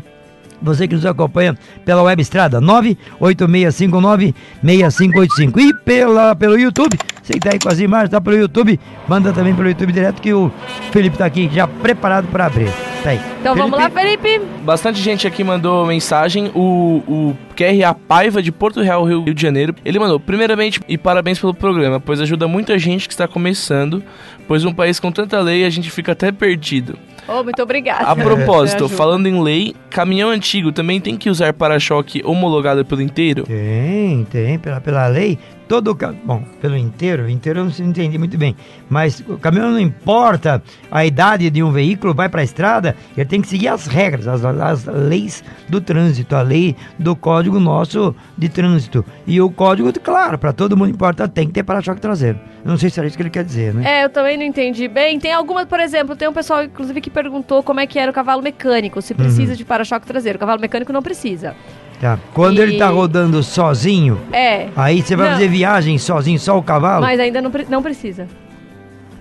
você 0.61 0.87
que 0.87 0.95
nos 0.95 1.05
acompanha 1.05 1.55
pela 1.85 2.01
web 2.03 2.21
estrada 2.21 2.61
986596585 2.61 5.57
e 5.57 5.73
pela, 5.73 6.35
pelo 6.35 6.57
YouTube, 6.57 6.97
você 7.21 7.33
que 7.33 7.39
tá 7.39 7.51
aí 7.53 7.59
com 7.59 7.69
as 7.69 7.79
imagens, 7.79 8.09
tá 8.09 8.19
pelo 8.19 8.35
YouTube, 8.37 8.79
manda 9.07 9.31
também 9.31 9.55
pelo 9.55 9.69
YouTube 9.69 9.93
direto 9.93 10.21
que 10.21 10.33
o 10.33 10.51
Felipe 10.91 11.17
tá 11.17 11.25
aqui 11.25 11.49
já 11.53 11.65
preparado 11.67 12.27
para 12.27 12.47
abrir. 12.47 12.69
Tá 13.03 13.11
aí. 13.11 13.21
Então 13.39 13.55
Felipe, 13.55 13.71
vamos 13.71 13.79
lá, 13.79 13.89
Felipe. 13.89 14.41
Bastante 14.63 15.01
gente 15.01 15.25
aqui 15.25 15.43
mandou 15.43 15.85
mensagem. 15.85 16.51
O, 16.53 17.01
o 17.07 17.37
QRA 17.55 17.93
Paiva 17.93 18.41
de 18.41 18.51
Porto 18.51 18.81
Real, 18.81 19.03
Rio 19.05 19.33
de 19.33 19.41
Janeiro, 19.41 19.73
ele 19.85 19.99
mandou: 19.99 20.19
primeiramente, 20.19 20.81
e 20.87 20.97
parabéns 20.97 21.39
pelo 21.39 21.53
programa, 21.53 21.99
pois 21.99 22.19
ajuda 22.19 22.47
muita 22.47 22.77
gente 22.77 23.07
que 23.07 23.13
está 23.13 23.27
começando, 23.27 24.03
pois 24.47 24.65
um 24.65 24.73
país 24.73 24.99
com 24.99 25.11
tanta 25.11 25.39
lei 25.39 25.65
a 25.65 25.69
gente 25.69 25.89
fica 25.89 26.11
até 26.11 26.31
perdido. 26.31 26.97
Oh, 27.29 27.43
muito 27.43 27.61
obrigada. 27.61 28.05
A 28.05 28.15
propósito, 28.15 28.87
falando 28.89 29.27
em 29.27 29.41
lei, 29.41 29.75
caminhão 29.89 30.29
antigo 30.29 30.71
também 30.71 30.99
tem 30.99 31.15
que 31.15 31.29
usar 31.29 31.53
para-choque 31.53 32.21
homologado 32.25 32.83
pelo 32.83 33.01
inteiro? 33.01 33.43
Tem, 33.43 34.25
tem, 34.25 34.57
pela, 34.57 34.81
pela 34.81 35.07
lei 35.07 35.37
todo 35.69 35.91
o 35.91 35.97
bom, 36.25 36.43
pelo 36.59 36.75
inteiro, 36.75 37.29
inteiro 37.29 37.59
eu 37.59 37.65
não 37.65 37.87
entendi 37.87 38.17
muito 38.17 38.35
bem, 38.39 38.55
mas 38.89 39.23
o 39.27 39.37
caminhão 39.37 39.69
não 39.69 39.79
importa 39.79 40.63
a 40.89 41.05
idade 41.05 41.47
de 41.51 41.61
um 41.61 41.71
veículo, 41.71 42.11
vai 42.11 42.27
para 42.27 42.41
a 42.41 42.43
estrada, 42.43 42.95
ele 43.15 43.29
tem 43.29 43.39
que 43.39 43.47
seguir 43.47 43.67
as 43.67 43.85
regras, 43.85 44.27
as, 44.27 44.43
as 44.43 44.85
leis 44.85 45.43
do 45.69 45.79
trânsito, 45.79 46.35
a 46.35 46.41
lei 46.41 46.75
do 46.97 47.15
código 47.15 47.59
nosso 47.59 48.15
de 48.35 48.49
trânsito. 48.49 49.05
E 49.27 49.39
o 49.39 49.51
código, 49.51 49.93
claro, 50.01 50.39
para 50.39 50.51
todo 50.51 50.75
mundo 50.75 50.89
importa, 50.89 51.27
tem 51.27 51.45
que 51.45 51.53
ter 51.53 51.63
para-choque 51.63 52.01
traseiro. 52.01 52.39
Eu 52.65 52.71
não 52.71 52.77
sei 52.77 52.89
se 52.89 52.99
era 52.99 53.07
isso 53.07 53.15
que 53.15 53.21
ele 53.21 53.29
quer 53.29 53.43
dizer, 53.43 53.71
né? 53.71 53.99
É, 53.99 54.05
eu 54.05 54.09
também 54.09 54.37
não 54.37 54.43
entendi 54.43 54.87
bem. 54.87 55.19
Tem 55.19 55.31
algumas, 55.31 55.65
por 55.65 55.79
exemplo, 55.79 56.15
tem 56.15 56.27
um 56.27 56.33
pessoal, 56.33 56.63
inclusive, 56.63 56.99
que 56.99 57.11
perguntou 57.11 57.61
como 57.61 57.79
é 57.79 57.85
que 57.85 57.99
era 57.99 58.09
o 58.09 58.13
cavalo 58.13 58.41
mecânico, 58.41 59.01
se 59.03 59.13
precisa 59.13 59.51
uhum. 59.51 59.57
de 59.57 59.63
para-choque 59.63 60.07
traseiro. 60.07 60.37
O 60.37 60.39
cavalo 60.39 60.59
mecânico 60.59 60.91
não 60.91 61.03
precisa. 61.03 61.55
Tá. 61.99 62.17
Quando 62.33 62.59
e... 62.59 62.61
ele 62.61 62.77
tá 62.77 62.89
rodando 62.89 63.43
sozinho, 63.43 64.19
é. 64.31 64.69
aí 64.75 65.01
você 65.01 65.15
vai 65.15 65.27
não. 65.27 65.33
fazer 65.33 65.49
viagem 65.49 65.97
sozinho, 65.97 66.39
só 66.39 66.57
o 66.57 66.63
cavalo? 66.63 67.01
Mas 67.01 67.19
ainda 67.19 67.41
não, 67.41 67.51
não 67.69 67.83
precisa. 67.83 68.27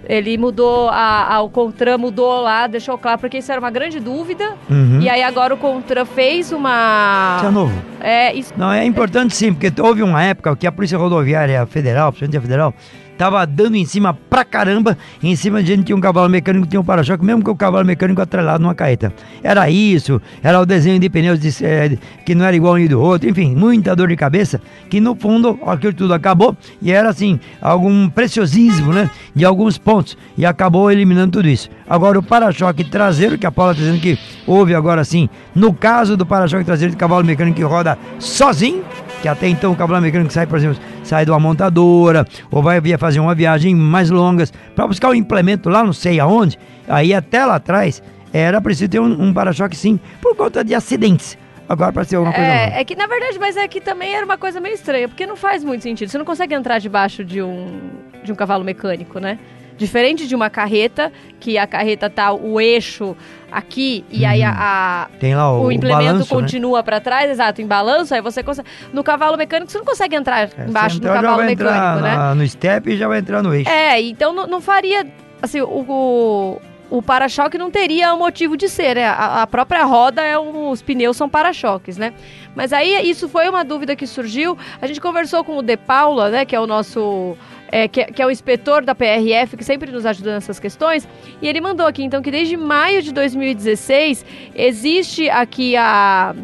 Ele 0.08 0.38
mudou, 0.38 0.88
a, 0.88 1.34
a, 1.34 1.42
o 1.42 1.50
Contran 1.50 1.98
mudou 1.98 2.40
lá, 2.40 2.66
deixou 2.66 2.96
claro, 2.96 3.18
porque 3.18 3.38
isso 3.38 3.52
era 3.52 3.60
uma 3.60 3.70
grande 3.70 4.00
dúvida. 4.00 4.54
Uhum. 4.70 5.00
E 5.02 5.08
aí 5.08 5.22
agora 5.22 5.52
o 5.52 5.58
Contran 5.58 6.06
fez 6.06 6.50
uma. 6.50 7.34
Isso 7.36 7.46
é 7.46 7.50
novo. 7.50 7.82
É, 8.00 8.32
isso. 8.32 8.54
Não, 8.56 8.72
é 8.72 8.86
importante 8.86 9.36
sim, 9.36 9.52
porque 9.52 9.70
houve 9.82 10.02
uma 10.02 10.22
época 10.22 10.56
que 10.56 10.66
a 10.66 10.72
Polícia 10.72 10.96
Rodoviária 10.96 11.66
Federal, 11.66 12.08
a 12.08 12.12
Federal, 12.12 12.72
tava 13.18 13.44
dando 13.44 13.74
em 13.74 13.84
cima 13.84 14.14
pra 14.14 14.44
caramba, 14.44 14.96
em 15.20 15.34
cima 15.34 15.60
de 15.60 15.74
gente 15.74 15.86
tinha 15.86 15.96
um 15.96 16.00
cavalo 16.00 16.30
mecânico, 16.30 16.66
tinha 16.66 16.80
um 16.80 16.84
para-choque, 16.84 17.24
mesmo 17.24 17.42
que 17.42 17.50
o 17.50 17.56
cavalo 17.56 17.84
mecânico 17.84 18.22
atrelado 18.22 18.62
numa 18.62 18.76
carreta. 18.76 19.12
Era 19.42 19.68
isso, 19.68 20.22
era 20.40 20.60
o 20.60 20.64
desenho 20.64 21.00
de 21.00 21.10
pneus 21.10 21.40
de, 21.40 21.64
é, 21.64 21.98
que 22.24 22.34
não 22.34 22.46
era 22.46 22.56
igual 22.56 22.74
um 22.74 22.86
do 22.86 23.00
outro, 23.00 23.28
enfim, 23.28 23.54
muita 23.56 23.96
dor 23.96 24.08
de 24.08 24.16
cabeça, 24.16 24.60
que 24.88 25.00
no 25.00 25.16
fundo 25.16 25.58
aquilo 25.66 25.92
tudo 25.92 26.14
acabou 26.14 26.56
e 26.80 26.92
era 26.92 27.08
assim, 27.08 27.40
algum 27.60 28.08
preciosismo, 28.08 28.92
né, 28.92 29.10
de 29.34 29.44
alguns 29.44 29.76
pontos, 29.76 30.16
e 30.36 30.46
acabou 30.46 30.90
eliminando 30.90 31.32
tudo 31.32 31.48
isso. 31.48 31.68
Agora 31.88 32.18
o 32.20 32.22
para-choque 32.22 32.84
traseiro, 32.84 33.36
que 33.36 33.46
a 33.46 33.50
Paula 33.50 33.72
está 33.72 33.82
dizendo 33.82 34.00
que 34.00 34.16
houve 34.46 34.74
agora 34.74 35.04
sim, 35.04 35.28
no 35.54 35.74
caso 35.74 36.16
do 36.16 36.24
para-choque 36.24 36.64
traseiro 36.64 36.92
de 36.92 36.96
cavalo 36.96 37.24
mecânico 37.24 37.56
que 37.56 37.64
roda 37.64 37.98
sozinho, 38.20 38.84
que 39.22 39.28
até 39.28 39.48
então 39.48 39.72
o 39.72 39.76
cavalo 39.76 40.02
mecânico 40.02 40.32
sai, 40.32 40.46
por 40.46 40.58
exemplo, 40.58 40.78
sai 41.02 41.24
de 41.24 41.30
uma 41.30 41.40
montadora, 41.40 42.26
ou 42.50 42.62
vai 42.62 42.80
via 42.80 42.98
fazer 42.98 43.20
uma 43.20 43.34
viagem 43.34 43.74
mais 43.74 44.10
longas, 44.10 44.52
para 44.74 44.86
buscar 44.86 45.08
o 45.08 45.10
um 45.12 45.14
implemento 45.14 45.68
lá 45.68 45.82
não 45.82 45.92
sei 45.92 46.20
aonde, 46.20 46.58
aí 46.88 47.12
até 47.12 47.44
lá 47.44 47.56
atrás, 47.56 48.02
era 48.32 48.60
preciso 48.60 48.90
ter 48.90 49.00
um, 49.00 49.22
um 49.22 49.32
para-choque 49.32 49.76
sim, 49.76 49.98
por 50.20 50.36
conta 50.36 50.62
de 50.62 50.74
acidentes. 50.74 51.36
Agora 51.68 51.92
para 51.92 52.04
ser 52.04 52.16
alguma 52.16 52.32
coisa 52.34 52.48
É, 52.48 52.64
nova. 52.66 52.80
é 52.80 52.84
que 52.84 52.96
na 52.96 53.06
verdade, 53.06 53.38
mas 53.38 53.56
é 53.56 53.68
que 53.68 53.80
também 53.80 54.14
era 54.14 54.24
uma 54.24 54.38
coisa 54.38 54.58
meio 54.58 54.74
estranha, 54.74 55.06
porque 55.06 55.26
não 55.26 55.36
faz 55.36 55.62
muito 55.62 55.82
sentido. 55.82 56.08
Você 56.08 56.16
não 56.16 56.24
consegue 56.24 56.54
entrar 56.54 56.78
debaixo 56.78 57.22
de 57.22 57.42
um, 57.42 57.90
de 58.24 58.32
um 58.32 58.34
cavalo 58.34 58.64
mecânico, 58.64 59.18
né? 59.18 59.38
Diferente 59.78 60.26
de 60.26 60.34
uma 60.34 60.50
carreta, 60.50 61.10
que 61.40 61.56
a 61.56 61.66
carreta 61.66 62.10
tá 62.10 62.32
o 62.32 62.60
eixo 62.60 63.16
aqui 63.50 64.04
e 64.10 64.26
aí 64.26 64.42
a, 64.42 64.50
a- 64.52 65.08
Tem 65.18 65.34
lá 65.34 65.50
o, 65.52 65.62
o, 65.62 65.66
o 65.66 65.72
implemento 65.72 66.04
balanço, 66.04 66.34
né? 66.34 66.40
continua 66.42 66.82
pra 66.82 67.00
trás, 67.00 67.30
exato, 67.30 67.62
em 67.62 67.66
balanço, 67.66 68.12
aí 68.14 68.20
você 68.20 68.42
consegue. 68.42 68.68
No 68.92 69.02
cavalo 69.04 69.36
mecânico, 69.38 69.70
você 69.70 69.78
não 69.78 69.84
consegue 69.86 70.16
entrar 70.16 70.48
É, 70.58 70.66
embaixo 70.68 70.98
do 71.00 71.06
então 71.06 71.14
cavalo 71.14 71.44
mecânico, 71.44 71.62
entrar 71.62 72.02
né? 72.02 72.14
na- 72.16 72.34
no 72.34 72.46
step 72.46 72.90
e 72.90 72.96
já 72.98 73.08
vai 73.08 73.20
entrar 73.20 73.42
no 73.42 73.54
eixo. 73.54 73.70
É, 73.70 74.00
então 74.02 74.32
não, 74.32 74.46
não 74.46 74.60
faria. 74.60 75.06
Assim, 75.40 75.60
o, 75.60 75.66
o, 75.88 76.60
o 76.90 77.00
para-choque 77.00 77.56
não 77.56 77.70
teria 77.70 78.14
motivo 78.16 78.56
de 78.56 78.68
ser, 78.68 78.96
né? 78.96 79.06
A, 79.06 79.42
a 79.42 79.46
própria 79.46 79.84
roda, 79.84 80.20
é 80.22 80.36
um, 80.38 80.70
os 80.70 80.82
pneus 80.82 81.16
são 81.16 81.28
para-choques, 81.28 81.96
né? 81.96 82.12
Mas 82.56 82.72
aí 82.72 83.08
isso 83.08 83.28
foi 83.28 83.48
uma 83.48 83.64
dúvida 83.64 83.94
que 83.94 84.06
surgiu. 84.06 84.58
A 84.82 84.86
gente 84.88 85.00
conversou 85.00 85.44
com 85.44 85.56
o 85.56 85.62
De 85.62 85.76
Paula, 85.76 86.28
né? 86.30 86.44
Que 86.44 86.56
é 86.56 86.60
o 86.60 86.66
nosso. 86.66 87.36
É, 87.70 87.88
que, 87.88 88.04
que 88.06 88.22
é 88.22 88.26
o 88.26 88.30
inspetor 88.30 88.84
da 88.84 88.94
PRF, 88.94 89.56
que 89.56 89.64
sempre 89.64 89.90
nos 89.90 90.04
ajuda 90.04 90.34
nessas 90.34 90.58
questões, 90.58 91.08
e 91.40 91.48
ele 91.48 91.60
mandou 91.60 91.86
aqui, 91.86 92.02
então, 92.02 92.22
que 92.22 92.30
desde 92.30 92.56
maio 92.56 93.02
de 93.02 93.12
2016 93.12 94.24
existe 94.54 95.28
aqui 95.30 95.76
a 95.76 96.34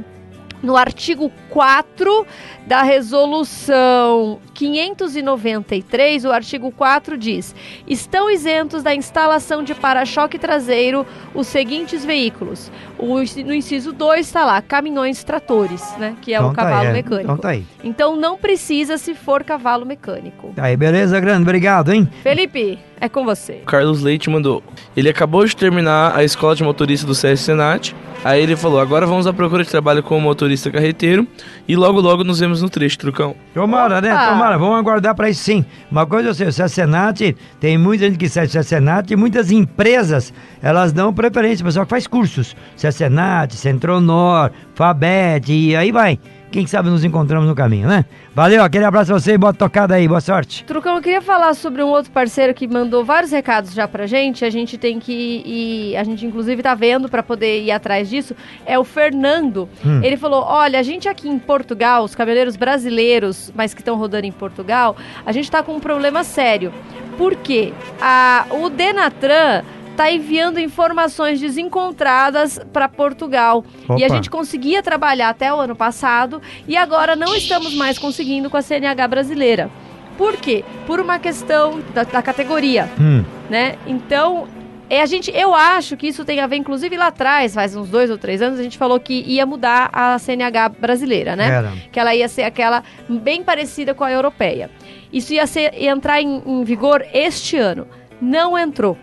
no 0.65 0.77
artigo 0.77 1.31
4 1.51 2.27
da 2.67 2.83
resolução 2.83 4.41
593, 4.55 6.25
o 6.25 6.33
artigo 6.33 6.73
4 6.73 7.19
diz: 7.19 7.55
estão 7.87 8.31
isentos 8.31 8.83
da 8.83 8.95
instalação 8.95 9.63
de 9.63 9.75
para-choque 9.75 10.39
traseiro 10.39 11.07
os 11.35 11.47
seguintes 11.47 12.05
veículos. 12.05 12.73
O, 12.99 13.17
no 13.45 13.55
inciso 13.55 13.93
2 13.93 14.27
está 14.27 14.45
lá, 14.45 14.63
caminhões 14.63 15.23
tratores, 15.23 15.83
né? 15.99 16.17
Que 16.23 16.33
é 16.33 16.39
Então 16.39 16.51
o 16.51 16.55
tá 16.55 16.63
aí, 16.63 16.69
cavalo 16.69 16.89
é. 16.89 16.93
mecânico. 16.93 17.25
Então 17.25 17.37
tá 17.37 17.49
aí. 17.51 17.67
Então 17.83 18.17
não 18.17 18.39
precisa 18.39 18.97
se 18.97 19.15
for 19.15 19.45
cavalo 19.45 19.85
mecânico. 19.85 20.53
Tá 20.57 20.65
aí, 20.65 20.77
beleza, 20.77 21.21
grande? 21.21 21.43
Obrigado, 21.43 21.93
hein? 21.93 22.09
Felipe, 22.23 22.79
é 23.01 23.09
com 23.09 23.25
você. 23.25 23.61
O 23.63 23.67
Carlos 23.67 24.01
Leite 24.01 24.31
mandou. 24.31 24.63
Ele 24.97 25.11
acabou 25.11 25.45
de 25.45 25.55
terminar 25.55 26.17
a 26.17 26.25
escola 26.25 26.57
de 26.57 26.63
motorista 26.65 27.07
do 27.07 27.15
CS 27.15 27.41
Senat. 27.41 27.95
Aí 28.25 28.43
ele 28.43 28.57
falou: 28.57 28.81
agora 28.81 29.07
vamos 29.07 29.27
à 29.27 29.33
procura 29.33 29.63
de 29.63 29.69
trabalho 29.69 30.03
como 30.03 30.23
motorista 30.23 30.71
carreteiro. 30.71 31.29
E 31.69 31.77
logo 31.77 32.01
logo 32.01 32.25
nos 32.25 32.41
vemos 32.41 32.63
no 32.63 32.71
trecho, 32.71 32.99
trucão. 32.99 33.37
Tomara, 33.53 34.01
né? 34.01 34.13
Opa! 34.15 34.29
Tomara, 34.31 34.59
vamos 34.59 34.79
aguardar 34.79 35.15
para 35.15 35.29
isso 35.29 35.45
sim. 35.45 35.65
Uma 35.91 36.07
coisa 36.07 36.31
eu 36.31 36.35
sei, 36.35 36.49
o 36.49 36.53
Cesenat, 36.53 37.37
tem 37.61 37.77
muita 37.77 38.07
gente 38.07 38.19
que 38.19 38.29
sai 38.29 38.47
do 38.47 38.53
Cesenat 38.53 39.13
e 39.13 39.17
muitas 39.17 39.51
empresas, 39.51 40.33
elas 40.63 40.93
dão 40.93 41.13
preferência, 41.13 41.63
o 41.63 41.67
pessoal 41.67 41.85
que 41.85 41.91
faz 41.91 42.07
cursos. 42.07 42.57
Cesenat, 42.75 43.55
Centronor, 43.55 44.51
Fabet 44.75 45.53
e 45.53 45.77
aí 45.77 45.93
vai. 45.93 46.19
Quem 46.55 46.69
sabe 46.69 46.89
nos 46.89 47.03
encontramos 47.03 47.49
no 47.49 47.55
caminho, 47.57 47.89
né? 47.89 48.05
Valeu, 48.33 48.63
aquele 48.63 48.85
abraço 48.85 49.13
a 49.13 49.19
você 49.19 49.33
e 49.33 49.37
boa 49.37 49.53
tocada 49.53 49.97
aí, 49.97 50.07
boa 50.07 50.21
sorte. 50.21 50.63
Trucão, 50.63 50.95
eu 50.95 51.03
queria 51.03 51.21
falar 51.21 51.53
sobre 51.55 51.83
um 51.83 51.89
outro 51.89 52.13
parceiro 52.13 52.55
que 52.55 52.69
mandou 52.69 53.05
vários 53.05 53.33
recados 53.33 53.75
já 53.75 53.89
pra 53.89 54.07
gente. 54.07 54.45
A 54.45 54.51
gente 54.51 54.79
tem 54.79 55.01
que 55.01 55.43
ir, 55.45 55.97
a 55.97 56.05
gente 56.05 56.25
inclusive 56.25 56.63
tá 56.63 56.73
vendo 56.77 57.09
pra 57.09 57.25
poder 57.25 57.61
ir 57.61 57.73
atrás 57.73 58.09
disso. 58.09 58.37
É 58.65 58.79
o 58.79 58.85
Fernando. 58.85 59.69
Hum. 59.85 60.01
Ele 60.01 60.17
falou: 60.17 60.45
"Olha, 60.45 60.79
a 60.79 60.83
gente 60.85 61.09
aqui 61.09 61.29
em 61.29 61.41
Portugal, 61.41 62.05
os 62.05 62.15
caminhoneiros 62.15 62.55
brasileiros, 62.55 63.51
mas 63.53 63.75
que 63.75 63.81
estão 63.81 63.97
rodando 63.97 64.25
em 64.25 64.31
Portugal, 64.31 64.97
a 65.27 65.33
gente 65.33 65.51
tá 65.51 65.61
com 65.61 65.75
um 65.75 65.81
problema 65.81 66.23
sério. 66.23 66.73
Por 67.19 67.35
quê? 67.35 67.73
A, 68.01 68.47
o 68.53 68.71
Denatran 68.71 69.65
tá 69.97 70.11
enviando 70.11 70.59
informações 70.59 71.41
desencontradas 71.41 72.59
para 72.73 72.89
Portugal. 72.89 73.65
Opa. 73.89 73.99
E 73.99 74.05
a 74.05 74.09
gente 74.09 74.31
conseguia 74.31 74.83
trabalhar 74.83 75.29
até 75.29 75.53
o 75.53 75.57
ano 75.61 75.77
passado 75.77 76.41
e 76.67 76.77
agora 76.77 77.15
não 77.17 77.35
estamos 77.35 77.75
mais 77.75 77.99
conseguindo 77.99 78.51
com 78.51 78.57
a 78.57 78.63
CNH 78.63 79.09
brasileira. 79.09 79.71
Por 80.17 80.37
quê? 80.37 80.65
Por 80.87 81.01
uma 81.01 81.19
questão 81.19 81.81
da, 81.93 82.05
da 82.05 82.23
categoria, 82.23 82.89
Hum, 83.01 83.25
né? 83.51 83.77
Então, 83.85 84.47
é, 84.89 85.03
a 85.03 85.07
gente, 85.07 85.31
eu 85.35 85.55
acho 85.55 85.97
que 85.97 86.07
isso 86.07 86.25
tem 86.25 86.41
a 86.41 86.47
ver, 86.47 86.57
inclusive 86.57 86.97
lá 86.97 87.09
atrás, 87.09 87.55
faz 87.55 87.75
uns 87.75 87.89
dois 87.89 88.11
ou 88.11 88.19
três 88.19 88.41
anos, 88.41 88.61
a 88.61 88.63
gente 88.63 88.79
falou 88.79 89.01
que 89.01 89.25
ia 89.27 89.45
mudar 89.45 89.91
a 89.93 90.17
CNH 90.19 90.69
brasileira, 90.69 91.35
né? 91.35 91.49
Era. 91.49 91.73
Que 91.91 91.99
ela 91.99 92.15
ia 92.15 92.29
ser 92.29 92.43
aquela 92.43 92.85
bem 93.09 93.43
parecida 93.43 93.93
com 93.93 94.05
a 94.05 94.13
europeia. 94.13 94.71
Isso 95.13 95.33
ia, 95.33 95.47
ser, 95.47 95.75
ia 95.75 95.91
entrar 95.91 96.21
em, 96.21 96.43
em 96.47 96.65
vigor 96.65 97.05
este 97.13 97.57
ano. 97.57 97.87
Não 98.21 98.57
entrou. 98.59 98.97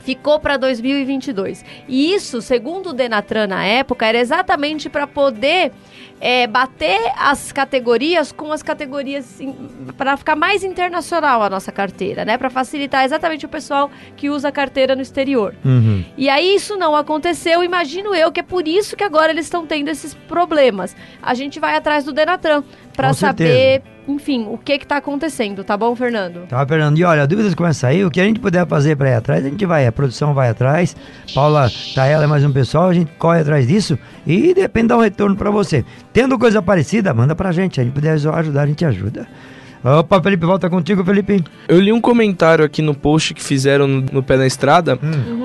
Ficou 0.00 0.40
para 0.40 0.56
2022. 0.56 1.64
E 1.86 2.12
isso, 2.12 2.42
segundo 2.42 2.90
o 2.90 2.92
Denatran 2.92 3.46
na 3.46 3.64
época, 3.64 4.06
era 4.06 4.18
exatamente 4.18 4.88
para 4.88 5.06
poder 5.06 5.72
é, 6.20 6.46
bater 6.46 7.00
as 7.16 7.50
categorias 7.50 8.30
com 8.30 8.52
as 8.52 8.62
categorias 8.62 9.40
para 9.96 10.16
ficar 10.16 10.36
mais 10.36 10.62
internacional 10.62 11.42
a 11.42 11.48
nossa 11.48 11.72
carteira, 11.72 12.24
né? 12.24 12.36
Para 12.36 12.50
facilitar 12.50 13.04
exatamente 13.04 13.46
o 13.46 13.48
pessoal 13.48 13.90
que 14.16 14.28
usa 14.28 14.48
a 14.48 14.52
carteira 14.52 14.94
no 14.94 15.00
exterior. 15.00 15.54
uhum. 15.64 16.04
E 16.16 16.28
aí 16.28 16.54
isso 16.54 16.76
não 16.76 16.94
aconteceu, 16.94 17.64
imagino 17.64 18.14
eu 18.14 18.30
que 18.30 18.40
é 18.40 18.42
por 18.42 18.68
isso 18.68 18.96
que 18.96 19.04
agora 19.04 19.32
eles 19.32 19.46
estão 19.46 19.66
tendo 19.66 19.88
esses 19.88 20.12
problemas. 20.12 20.94
A 21.22 21.32
gente 21.32 21.58
vai 21.58 21.74
atrás 21.74 22.04
do 22.04 22.12
Denatran 22.12 22.62
para 22.94 23.14
saber, 23.14 23.82
enfim, 24.14 24.46
o 24.48 24.58
que 24.58 24.78
que 24.78 24.86
tá 24.86 24.96
acontecendo, 24.96 25.64
tá 25.64 25.76
bom, 25.76 25.94
Fernando? 25.94 26.46
Tá, 26.48 26.66
Fernando, 26.66 26.98
e 26.98 27.04
olha, 27.04 27.26
dúvidas 27.26 27.54
começam 27.54 27.88
a 27.88 27.92
sair, 27.92 28.04
o 28.04 28.10
que 28.10 28.20
a 28.20 28.24
gente 28.24 28.40
puder 28.40 28.66
fazer 28.66 28.96
para 28.96 29.10
ir 29.10 29.14
atrás, 29.14 29.44
a 29.44 29.48
gente 29.48 29.64
vai, 29.64 29.86
a 29.86 29.92
produção 29.92 30.34
vai 30.34 30.48
atrás, 30.48 30.96
Paula, 31.34 31.70
tá 31.94 32.06
ela 32.06 32.24
e 32.24 32.26
mais 32.26 32.44
um 32.44 32.52
pessoal, 32.52 32.88
a 32.88 32.94
gente 32.94 33.10
corre 33.18 33.40
atrás 33.40 33.66
disso 33.66 33.98
e 34.26 34.52
depende 34.54 34.88
dar 34.88 34.98
um 34.98 35.00
retorno 35.00 35.36
para 35.36 35.50
você. 35.50 35.84
Tendo 36.12 36.38
coisa 36.38 36.60
parecida, 36.60 37.14
manda 37.14 37.34
pra 37.34 37.52
gente, 37.52 37.80
a 37.80 37.84
gente 37.84 37.92
puder 37.92 38.12
ajudar, 38.12 38.62
a 38.62 38.66
gente 38.66 38.84
ajuda. 38.84 39.26
Opa, 39.82 40.22
Felipe, 40.22 40.44
volta 40.44 40.68
contigo, 40.68 41.02
Felipe. 41.02 41.42
Eu 41.66 41.80
li 41.80 41.90
um 41.90 42.02
comentário 42.02 42.62
aqui 42.62 42.82
no 42.82 42.94
post 42.94 43.32
que 43.32 43.42
fizeram 43.42 43.88
no, 43.88 44.00
no 44.12 44.22
Pé 44.22 44.36
na 44.36 44.46
Estrada. 44.46 44.98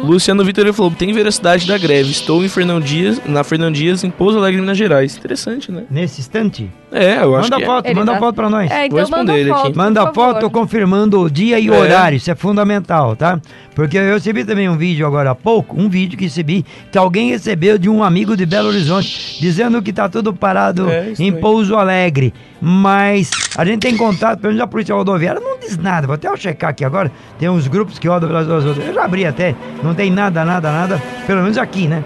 Luciano 0.04 0.44
Vitor 0.44 0.72
falou: 0.74 0.92
tem 0.92 1.14
veracidade 1.14 1.66
da 1.66 1.78
greve. 1.78 2.12
Estou 2.12 2.44
em 2.44 2.50
Fernão 2.50 2.82
Dias, 2.82 3.22
na 3.26 3.46
Fernão 3.46 3.72
Dias, 3.72 4.04
em 4.04 4.10
Pouso 4.10 4.38
Alegre, 4.38 4.60
Minas 4.60 4.78
Gerais. 4.78 5.16
Interessante, 5.16 5.72
né? 5.72 5.84
Nesse 5.90 6.20
instante, 6.20 6.70
É, 6.98 7.24
eu 7.24 7.36
acho 7.36 7.44
manda 7.50 7.58
que 7.58 7.64
é. 7.64 7.66
foto, 7.66 7.86
Ele 7.88 7.96
manda 7.96 8.14
tá- 8.14 8.20
foto 8.20 8.36
pra 8.36 8.50
nós. 8.50 8.72
É, 8.72 8.86
então 8.86 9.00
responder 9.00 9.18
manda 9.32 9.38
ele 9.40 9.50
foto, 9.50 9.60
aqui. 9.62 9.70
por 9.74 9.78
Manda 9.78 10.00
favor. 10.02 10.14
foto 10.14 10.50
confirmando 10.50 11.20
o 11.22 11.30
dia 11.30 11.60
e 11.60 11.70
o 11.70 11.74
É. 11.74 11.78
horário, 11.80 12.16
isso 12.16 12.32
é 12.32 12.36
fundamental, 12.36 13.16
tá? 13.16 13.40
Porque 13.76 13.98
eu 13.98 14.14
recebi 14.14 14.46
também 14.46 14.70
um 14.70 14.78
vídeo 14.78 15.06
agora 15.06 15.32
há 15.32 15.36
pouco, 15.36 15.80
um 15.80 15.90
vídeo 15.90 16.18
que 16.18 16.24
recebi, 16.24 16.66
que 16.92 16.98
alguém 16.98 17.30
recebeu 17.32 17.78
de 17.78 17.90
um 17.90 18.02
amigo 18.02 18.38
de 18.38 18.46
Belo 18.46 18.70
Horizonte, 18.70 19.38
dizendo 19.42 19.82
que 19.82 19.92
tá 19.92 20.08
tudo 20.08 20.34
parado 20.34 20.90
É, 20.90 21.12
em 21.20 21.32
aí. 21.32 21.40
Pouso 21.40 21.76
Alegre. 21.76 22.34
Mas 22.62 23.30
a 23.58 23.66
gente 23.66 23.82
tem 23.82 23.98
contato, 23.98 24.40
pelo 24.40 24.54
menos 24.54 24.64
a 24.64 24.68
Polícia 24.68 24.96
Rodoviária 24.96 25.42
não 25.42 25.60
diz 25.60 25.78
nada. 25.78 26.08
Vou 26.08 26.14
até 26.16 26.28
eu 26.30 26.38
checar 26.38 26.70
aqui 26.70 26.86
agora, 26.86 27.12
tem 27.38 27.50
uns 27.50 27.68
grupos 27.68 28.00
que 28.00 28.08
rodam 28.08 28.30
pelas 28.30 28.48
duas. 28.48 28.64
Eu 28.66 28.94
já 28.94 29.04
abri 29.04 29.26
até, 29.26 29.54
não 29.84 29.94
tem 29.94 30.10
nada, 30.10 30.44
nada, 30.46 30.72
nada, 30.72 31.02
pelo 31.28 31.42
menos 31.42 31.58
aqui, 31.58 31.88
né? 31.88 32.04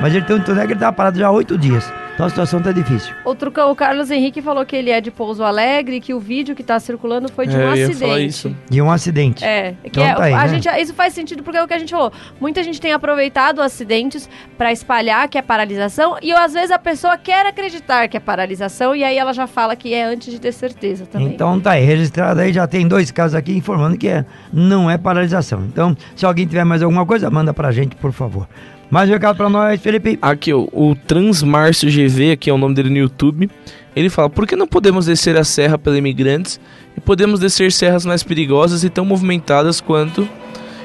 Mas 0.00 0.14
ele 0.14 0.24
tem 0.24 0.36
um 0.36 0.40
torneio 0.40 0.66
que 0.66 0.72
ele 0.72 0.80
tá 0.80 0.92
parado 0.92 1.18
já 1.18 1.28
há 1.28 1.30
oito 1.30 1.56
dias. 1.56 1.90
Então 2.16 2.24
a 2.24 2.30
situação 2.30 2.62
tá 2.62 2.72
difícil. 2.72 3.14
O, 3.26 3.34
Trucão, 3.34 3.70
o 3.70 3.76
Carlos 3.76 4.10
Henrique 4.10 4.40
falou 4.40 4.64
que 4.64 4.74
ele 4.74 4.88
é 4.90 5.02
de 5.02 5.10
Pouso 5.10 5.44
Alegre, 5.44 6.00
que 6.00 6.14
o 6.14 6.18
vídeo 6.18 6.54
que 6.56 6.62
tá 6.62 6.80
circulando 6.80 7.30
foi 7.30 7.46
de 7.46 7.54
É, 7.54 7.58
um 7.58 7.60
eu 7.60 7.66
ia 7.76 7.84
acidente. 7.84 7.98
falar 7.98 8.20
isso. 8.20 8.56
E 8.70 8.80
um 8.80 8.90
acidente. 8.90 9.44
É, 9.44 9.72
que 9.82 9.88
Então 9.88 10.02
é, 10.02 10.14
tá 10.14 10.22
aí, 10.24 10.32
a 10.32 10.38
né? 10.38 10.48
gente, 10.48 10.66
isso 10.80 10.94
faz 10.94 11.12
sentido 11.12 11.42
porque 11.42 11.58
é 11.58 11.62
o 11.62 11.68
que 11.68 11.74
a 11.74 11.78
gente 11.78 11.90
falou. 11.90 12.10
Muita 12.40 12.62
gente 12.62 12.80
tem 12.80 12.94
aproveitado 12.94 13.60
acidentes 13.60 14.30
pra 14.56 14.72
espalhar 14.72 15.28
que 15.28 15.36
é 15.36 15.42
paralisação 15.42 16.16
e 16.22 16.32
às 16.32 16.54
vezes 16.54 16.70
a 16.70 16.78
pessoa 16.78 17.18
quer 17.18 17.44
acreditar 17.44 18.08
que 18.08 18.16
é 18.16 18.20
paralisação 18.20 18.96
e 18.96 19.04
aí 19.04 19.18
ela 19.18 19.34
já 19.34 19.46
fala 19.46 19.76
que 19.76 19.92
é 19.92 20.02
antes 20.02 20.32
de 20.32 20.40
ter 20.40 20.52
certeza 20.52 21.04
também. 21.04 21.28
Então 21.28 21.60
tá 21.60 21.72
aí, 21.72 21.84
registrado 21.84 22.40
aí, 22.40 22.50
já 22.50 22.66
tem 22.66 22.88
dois 22.88 23.10
casos 23.10 23.34
aqui 23.34 23.54
informando 23.54 23.98
que 23.98 24.08
é, 24.08 24.24
não 24.50 24.90
é 24.90 24.96
paralisação. 24.96 25.64
Então, 25.66 25.94
se 26.16 26.24
alguém 26.24 26.46
tiver 26.46 26.64
mais 26.64 26.82
alguma 26.82 27.04
coisa, 27.04 27.30
manda 27.30 27.52
pra 27.52 27.70
gente, 27.70 27.94
por 27.94 28.10
favor. 28.10 28.48
Mais 28.88 29.10
um 29.10 29.12
recado 29.12 29.36
pra 29.36 29.48
nós, 29.48 29.80
Felipe. 29.80 30.16
Aqui, 30.22 30.52
ó, 30.52 30.66
o 30.72 30.94
Transmárcio 30.94 31.90
GV, 31.90 32.30
aqui 32.32 32.48
é 32.48 32.52
o 32.52 32.58
nome 32.58 32.74
dele 32.74 32.88
no 32.88 32.96
YouTube. 32.96 33.50
Ele 33.96 34.08
fala: 34.08 34.30
por 34.30 34.46
que 34.46 34.54
não 34.54 34.66
podemos 34.66 35.06
descer 35.06 35.36
a 35.36 35.42
serra 35.42 35.76
pela 35.76 35.98
imigrantes 35.98 36.60
e 36.96 37.00
podemos 37.00 37.40
descer 37.40 37.72
serras 37.72 38.06
mais 38.06 38.22
perigosas 38.22 38.84
e 38.84 38.90
tão 38.90 39.04
movimentadas 39.04 39.80
quanto 39.80 40.28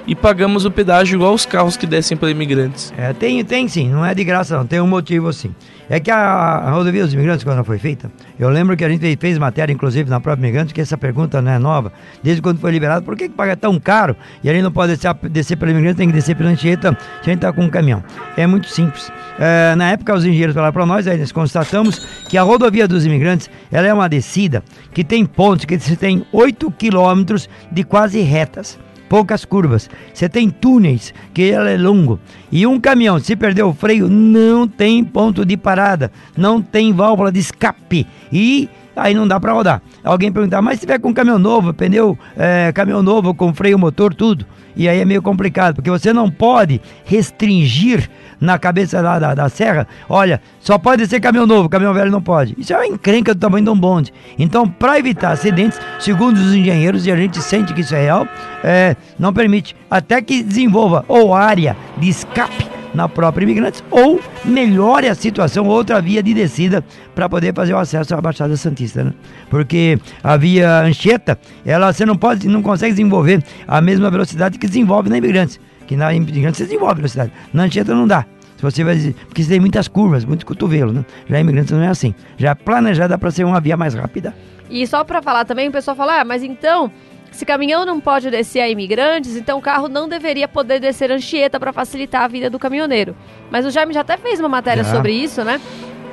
e 0.08 0.16
pagamos 0.16 0.66
o 0.66 0.72
pedágio 0.72 1.16
igual 1.16 1.34
os 1.34 1.46
carros 1.46 1.78
que 1.78 1.86
descem 1.86 2.18
pela 2.18 2.32
imigrantes? 2.32 2.94
É, 2.98 3.14
tem, 3.14 3.44
tem 3.44 3.68
sim, 3.68 3.90
não 3.90 4.06
é 4.06 4.14
de 4.14 4.24
graça 4.24 4.58
não, 4.58 4.66
tem 4.66 4.80
um 4.82 4.88
motivo 4.88 5.32
sim. 5.32 5.54
É 5.90 6.00
que 6.00 6.10
a, 6.10 6.18
a 6.18 6.72
rodovia 6.72 7.04
dos 7.04 7.14
imigrantes, 7.14 7.44
quando 7.44 7.64
foi 7.66 7.78
feita, 7.78 8.10
eu 8.40 8.48
lembro 8.50 8.78
que 8.78 8.86
a 8.86 8.90
gente 8.90 9.18
fez 9.18 9.38
matéria, 9.38 9.74
inclusive, 9.74 10.10
na 10.10 10.22
própria 10.22 10.42
imigrante, 10.42 10.74
que 10.74 10.80
essa 10.80 10.98
pergunta 10.98 11.42
não 11.42 11.52
é 11.52 11.60
nova, 11.60 11.92
desde 12.24 12.42
quando 12.42 12.60
foi 12.60 12.72
liberado, 12.72 13.04
por 13.06 13.18
que, 13.18 13.28
que 13.28 13.36
paga 13.36 13.58
tão 13.58 13.78
caro 13.78 14.16
e 14.42 14.50
a 14.50 14.54
gente 14.54 14.64
não 14.64 14.72
pode 14.72 14.94
descer, 14.94 15.14
descer 15.30 15.58
pela 15.58 15.72
imigrante, 15.72 15.98
tem 15.98 16.08
que 16.08 16.14
descer 16.14 16.36
pela 16.36 16.50
Anchieta, 16.50 16.98
a 17.20 17.24
gente 17.24 17.40
tá 17.40 17.52
com 17.52 17.64
um 17.64 17.70
caminhão? 17.70 18.02
É 18.38 18.48
muito 18.48 18.70
simples. 18.70 19.12
É, 19.38 19.76
na 19.76 19.90
época, 19.92 20.14
os 20.14 20.24
engenheiros 20.24 20.56
falaram 20.56 20.72
para 20.72 20.86
nós, 20.86 21.08
aí 21.08 21.18
nós 21.18 21.32
constatamos 21.34 22.00
que 22.30 22.38
a 22.38 22.42
rodovia 22.44 22.88
dos 22.88 23.06
imigrantes, 23.06 23.50
ela 23.70 23.86
é 23.86 23.94
uma 23.94 24.08
descida 24.08 24.64
que 24.94 25.04
tem 25.04 25.26
pontos, 25.26 25.66
que 25.66 25.78
tem 25.98 26.26
8 26.32 26.72
quilômetros 26.72 27.50
de 27.70 27.84
quase 27.84 28.22
retas 28.22 28.80
poucas 29.12 29.44
curvas. 29.44 29.90
Você 30.14 30.30
tem 30.30 30.50
túneis, 30.50 31.14
que 31.34 31.52
é 31.52 31.76
longo. 31.76 32.18
E 32.50 32.66
um 32.66 32.80
caminhão, 32.80 33.20
se 33.20 33.36
perder 33.36 33.64
o 33.64 33.74
freio, 33.74 34.08
não 34.08 34.66
tem 34.66 35.04
ponto 35.04 35.46
de 35.46 35.58
parada, 35.58 36.10
não 36.38 36.62
tem 36.62 36.94
válvula 36.94 37.30
de 37.30 37.40
escape. 37.40 38.08
E 38.32 38.70
aí 38.96 39.14
não 39.14 39.28
dá 39.28 39.40
para 39.40 39.54
rodar. 39.54 39.82
Alguém 40.04 40.32
perguntar, 40.32 40.62
mas 40.62 40.76
se 40.76 40.82
tiver 40.82 41.00
com 41.00 41.14
caminhão 41.14 41.40
novo, 41.40 41.74
pneu, 41.74 42.18
é, 42.38 42.72
caminhão 42.74 43.02
novo 43.02 43.34
com 43.34 43.54
freio 43.54 43.78
motor, 43.78 44.14
tudo. 44.14 44.46
E 44.76 44.88
aí 44.88 45.00
é 45.00 45.06
meio 45.06 45.22
complicado, 45.22 45.76
porque 45.76 45.90
você 45.90 46.14
não 46.14 46.30
pode 46.30 46.82
restringir 47.04 48.10
na 48.40 48.58
cabeça 48.58 49.02
da, 49.04 49.20
da, 49.20 49.36
da 49.36 49.50
serra, 49.50 49.88
olha, 50.10 50.42
só 50.60 50.78
pode 50.78 51.06
ser 51.08 51.20
caminhão 51.20 51.46
novo, 51.46 51.70
caminhão 51.70 51.94
velho 51.94 52.10
não 52.10 52.22
pode. 52.22 52.56
Isso 52.58 52.74
é 52.74 52.78
uma 52.78 52.88
encrenca 52.88 53.36
do 53.36 53.40
tamanho 53.40 53.66
de 53.66 53.70
um 53.70 53.78
bonde. 53.78 54.14
Então, 54.40 54.68
para 54.68 54.98
evitar 54.98 55.32
acidentes, 55.32 55.80
segundo 56.00 56.38
os 56.38 56.54
engenheiros, 56.54 57.06
e 57.06 57.12
a 57.12 57.16
gente 57.16 57.42
sente 57.42 57.74
que 57.74 57.82
isso 57.82 57.94
é 57.94 58.02
real, 58.02 58.28
é, 58.64 58.96
não 59.20 59.32
permite. 59.32 59.76
Até 59.90 60.22
que 60.22 60.42
desenvolva 60.42 61.06
ou 61.08 61.36
área 61.36 61.78
de 61.98 62.10
escape 62.10 62.71
na 62.94 63.08
própria 63.08 63.44
Imigrantes 63.44 63.84
ou 63.90 64.20
melhore 64.44 65.08
a 65.08 65.16
situação, 65.16 65.68
outra 65.68 66.02
via 66.02 66.22
de 66.22 66.34
descida 66.34 66.84
para 67.16 67.28
poder 67.30 67.54
fazer 67.54 67.74
o 67.74 67.78
acesso 67.78 68.16
à 68.16 68.22
Baixada 68.22 68.56
Santista, 68.58 69.04
né? 69.04 69.14
Porque 69.50 70.00
a 70.24 70.38
via 70.38 70.82
Anchieta, 70.82 71.40
ela 71.66 71.92
você 71.92 72.06
não 72.06 72.16
pode, 72.16 72.48
não 72.48 72.62
consegue 72.62 72.92
desenvolver 72.92 73.44
a 73.68 73.82
mesma 73.82 74.10
velocidade 74.10 74.58
que 74.58 74.68
desenvolve 74.68 75.10
na 75.10 75.18
Imigrantes, 75.18 75.60
que 75.88 75.96
na 75.96 76.14
Imigrantes 76.14 76.58
você 76.58 76.66
desenvolve 76.66 76.96
velocidade, 76.96 77.32
na 77.54 77.64
Anchieta 77.64 77.94
não 77.94 78.08
dá. 78.08 78.26
Se 78.58 78.64
você 78.64 78.84
vai 78.84 78.94
dizer, 78.94 79.16
porque 79.28 79.42
você 79.42 79.50
tem 79.50 79.60
muitas 79.60 79.88
curvas, 79.88 80.24
muito 80.24 80.46
cotovelo, 80.46 80.94
né? 80.94 81.04
Já 81.28 81.40
Imigrantes 81.40 81.72
não 81.72 81.82
é 81.82 81.88
assim. 81.88 82.14
Já 82.38 82.52
é 82.52 82.54
planejada 82.54 83.18
para 83.18 83.32
ser 83.32 83.44
uma 83.44 83.60
via 83.60 83.76
mais 83.76 83.96
rápida. 83.96 84.36
E 84.70 84.86
só 84.86 85.04
pra 85.04 85.20
falar 85.20 85.46
também, 85.46 85.68
o 85.68 85.72
pessoal 85.72 85.98
fala, 85.98 86.22
ah, 86.22 86.24
mas 86.24 86.44
então, 86.44 86.92
se 87.32 87.46
caminhão 87.46 87.86
não 87.86 88.00
pode 88.00 88.30
descer 88.30 88.60
a 88.60 88.70
imigrantes, 88.70 89.38
então 89.38 89.58
o 89.58 89.62
carro 89.62 89.88
não 89.88 90.08
deveria 90.08 90.48
poder 90.48 90.80
descer 90.80 91.12
Anchieta 91.12 91.60
pra 91.60 91.72
facilitar 91.72 92.24
a 92.24 92.28
vida 92.28 92.50
do 92.50 92.60
caminhoneiro. 92.60 93.16
Mas 93.50 93.66
o 93.66 93.72
Jaime 93.72 93.94
já 93.94 94.02
até 94.02 94.18
fez 94.18 94.40
uma 94.40 94.50
matéria 94.50 94.84
Já. 94.84 94.92
sobre 94.92 95.14
isso, 95.14 95.44
né? 95.44 95.60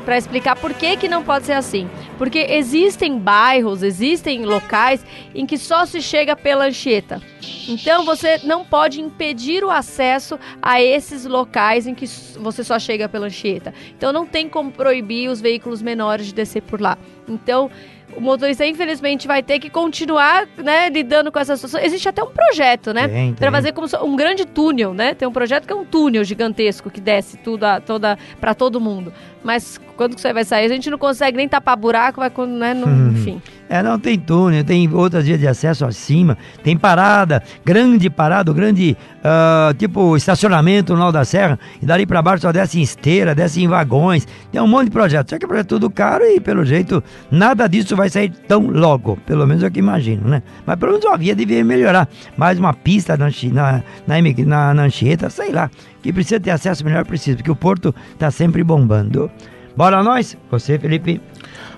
Pra 0.05 0.17
explicar 0.17 0.57
por 0.57 0.73
que, 0.73 0.97
que 0.97 1.09
não 1.09 1.23
pode 1.23 1.45
ser 1.45 1.53
assim. 1.53 1.91
Porque 2.17 2.39
existem 2.39 3.19
bairros, 3.19 3.83
existem 3.83 4.45
locais 4.45 5.05
em 5.35 5.45
que 5.45 5.59
só 5.59 5.85
se 5.85 6.01
chega 6.01 6.35
pela 6.35 6.65
Anchieta. 6.67 7.21
Então 7.69 8.05
você 8.05 8.41
não 8.45 8.65
pode 8.65 9.01
impedir 9.01 9.63
o 9.63 9.71
acesso 9.71 10.39
a 10.63 10.81
esses 10.81 11.27
locais 11.27 11.87
em 11.87 11.95
que 11.95 12.07
você 12.39 12.65
só 12.65 12.79
chega 12.79 13.09
pela 13.09 13.27
Anchieta. 13.27 13.75
Então 13.97 14.13
não 14.13 14.25
tem 14.25 14.49
como 14.49 14.71
proibir 14.71 15.29
os 15.29 15.41
veículos 15.41 15.83
menores 15.83 16.27
de 16.29 16.33
descer 16.33 16.63
por 16.63 16.81
lá. 16.81 16.97
Então 17.29 17.71
o 18.17 18.21
motorista 18.21 18.65
infelizmente 18.67 19.27
vai 19.27 19.43
ter 19.43 19.59
que 19.59 19.71
continuar, 19.71 20.47
né, 20.57 20.89
lidando 20.89 21.31
com 21.31 21.39
essa 21.39 21.57
situação. 21.57 21.81
Existe 21.81 22.09
até 22.09 22.23
um 22.23 22.31
projeto, 22.31 22.93
né, 22.93 23.09
Tem, 23.09 23.35
para 23.35 23.51
fazer 23.51 23.73
como 23.73 23.87
um 24.03 24.17
grande 24.17 24.45
túnel, 24.45 24.95
né? 24.95 25.15
Tem 25.15 25.27
um 25.27 25.33
projeto 25.33 25.67
que 25.67 25.73
é 25.73 25.77
um 25.77 25.85
túnel 25.85 26.25
gigantesco 26.25 26.91
que 26.91 27.01
desce 27.01 27.37
tudo 27.37 27.65
a, 27.65 27.81
toda 27.81 28.19
para 28.41 28.55
todo 28.55 28.81
mundo. 28.81 29.13
Mas 29.45 29.81
quando 29.97 30.15
que 30.15 30.21
você 30.21 30.33
vai 30.33 30.45
sair, 30.45 30.67
a 30.67 30.69
gente 30.69 30.91
não 30.91 30.99
consegue 30.99 31.37
nem 31.37 31.49
tapar 31.49 31.77
buraco, 31.77 32.21
vai 32.21 32.31
quando, 32.31 32.53
né, 32.53 32.75
não- 32.75 32.87
Uhum. 32.89 33.11
enfim. 33.13 33.43
É, 33.71 33.83
não, 33.83 33.99
tem 33.99 34.19
túnel, 34.19 34.65
tem 34.65 34.91
outras 34.95 35.27
vias 35.27 35.39
de 35.39 35.47
acesso 35.47 35.85
acima, 35.85 36.39
tem 36.65 36.77
parada, 36.77 37.43
grande 37.65 38.09
parada, 38.09 38.51
grande, 38.53 38.97
ah, 39.23 39.75
tipo, 39.77 40.17
estacionamento 40.17 40.97
no 40.97 41.03
Alto 41.03 41.15
da 41.15 41.25
Serra, 41.25 41.59
e 41.83 41.85
dali 41.85 42.07
pra 42.07 42.23
baixo 42.23 42.43
só 42.43 42.53
desce 42.53 42.79
em 42.79 42.83
esteira, 42.83 43.35
desce 43.35 43.63
em 43.63 43.69
vagões, 43.69 44.27
tem 44.51 44.61
um 44.61 44.67
monte 44.67 44.87
de 44.87 44.91
projetos, 44.93 45.31
só 45.31 45.39
que 45.39 45.45
é 45.45 45.49
projeto 45.49 45.69
tudo 45.69 45.91
caro 45.91 46.25
e, 46.25 46.41
pelo 46.41 46.65
jeito, 46.65 47.03
nada 47.31 47.67
disso 47.69 47.95
vai 47.95 48.09
sair 48.09 48.31
tão 48.31 48.69
logo, 48.69 49.19
pelo 49.27 49.47
menos 49.47 49.63
é 49.63 49.67
o 49.67 49.71
que 49.71 49.81
imagino, 49.81 50.27
né? 50.29 50.43
Mas 50.65 50.77
pelo 50.79 50.93
menos 50.93 51.05
uma 51.05 51.19
via 51.19 51.35
devia 51.37 51.63
melhorar, 51.63 52.09
mais 52.39 52.59
uma 52.59 52.73
pista 52.73 53.17
na, 53.19 53.27
na, 53.53 53.83
na, 54.07 54.17
na, 54.47 54.75
na 54.75 54.83
Anchieta, 54.85 55.29
sei 55.29 55.53
lá, 55.53 55.71
que 56.09 56.13
precisa 56.15 56.41
ter 56.41 56.51
acesso 56.51 56.83
melhor, 56.87 57.05
precisa, 57.05 57.37
porque 57.37 57.51
o 57.51 57.57
porto 57.57 57.95
tá 58.19 58.31
sempre 58.31 58.65
bombando. 58.65 59.31
Bora 59.77 60.03
nós? 60.03 60.39
Você, 60.51 60.79
Felipe? 60.79 61.21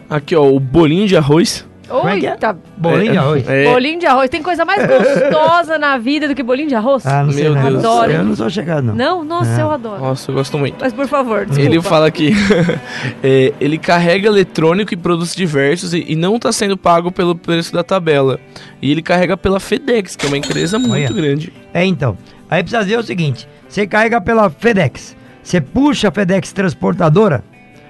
Aqui, 0.08 0.36
ó, 0.36 0.44
o 0.48 0.60
bolinho 0.60 1.08
de 1.08 1.16
arroz. 1.16 1.68
Como 1.88 2.08
é 2.08 2.20
é? 2.20 2.30
Eita, 2.30 2.56
Bolinho 2.76 3.10
de 3.10 3.18
arroz. 3.18 3.48
É, 3.48 3.64
bolinho 3.64 3.98
de 3.98 4.06
arroz. 4.06 4.30
Tem 4.30 4.40
coisa 4.40 4.64
mais 4.64 4.86
gostosa 4.86 5.76
na 5.76 5.98
vida 5.98 6.28
do 6.28 6.36
que 6.36 6.42
bolinho 6.44 6.68
de 6.68 6.76
arroz? 6.76 7.04
Ah, 7.04 7.24
não 7.24 7.32
sei 7.32 7.50
Meu. 7.50 7.54
Deus. 7.60 7.84
Adoro. 7.84 8.12
Eu 8.12 8.24
não 8.24 8.36
sou 8.36 8.48
chegado, 8.48 8.84
não. 8.84 8.94
Não? 8.94 9.24
Nossa, 9.24 9.58
É. 9.58 9.62
eu 9.62 9.70
adoro. 9.72 10.00
Nossa, 10.00 10.30
eu 10.30 10.34
gosto 10.36 10.56
muito. 10.56 10.76
Mas 10.80 10.92
por 10.92 11.08
favor, 11.08 11.44
desculpa. 11.44 11.68
Ele 11.68 11.82
fala 11.82 12.08
que 12.12 12.32
é, 13.24 13.52
ele 13.60 13.76
carrega 13.76 14.28
eletrônico 14.28 14.94
e 14.94 14.96
produtos 14.96 15.34
diversos 15.34 15.92
e, 15.92 16.04
e 16.06 16.14
não 16.14 16.36
está 16.36 16.52
sendo 16.52 16.76
pago 16.76 17.10
pelo 17.10 17.34
preço 17.34 17.72
da 17.72 17.82
tabela. 17.82 18.38
E 18.80 18.92
ele 18.92 19.02
carrega 19.02 19.36
pela 19.36 19.58
FedEx, 19.58 20.14
que 20.14 20.26
é 20.26 20.28
uma 20.28 20.38
empresa 20.38 20.78
muito 20.78 21.12
Olha. 21.12 21.12
grande. 21.12 21.52
É, 21.74 21.84
então. 21.84 22.16
Aí 22.50 22.62
precisa 22.62 22.82
dizer 22.84 22.98
o 22.98 23.02
seguinte: 23.02 23.48
você 23.68 23.86
carrega 23.86 24.20
pela 24.20 24.50
FedEx, 24.50 25.16
você 25.42 25.60
puxa 25.60 26.08
a 26.08 26.12
FedEx 26.12 26.52
transportadora. 26.52 27.44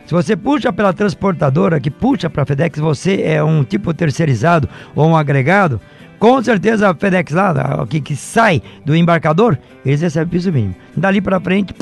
Se 0.07 0.13
você 0.13 0.37
puxa 0.37 0.73
pela 0.73 0.93
transportadora 0.93 1.79
que 1.79 1.91
puxa 1.91 2.29
para 2.29 2.43
a 2.43 2.47
FedEx, 2.47 2.79
você 2.81 3.23
é 3.23 3.43
um 3.43 3.63
tipo 3.63 3.95
terceirizado 3.95 4.69
ou 4.95 5.09
um 5.09 5.17
agregado. 5.17 5.81
Com 6.19 6.43
certeza 6.43 6.91
a 6.91 6.95
FedEx 6.95 7.33
lá, 7.33 7.51
a- 7.51 7.87
que, 7.87 8.01
que 8.01 8.15
sai 8.17 8.61
do 8.85 8.95
embarcador, 8.95 9.57
eles 9.87 10.01
recebem 10.03 10.29
piso 10.29 10.53
mínimo. 10.53 10.75
Dali 10.97 11.21
para 11.21 11.41
frente, 11.41 11.73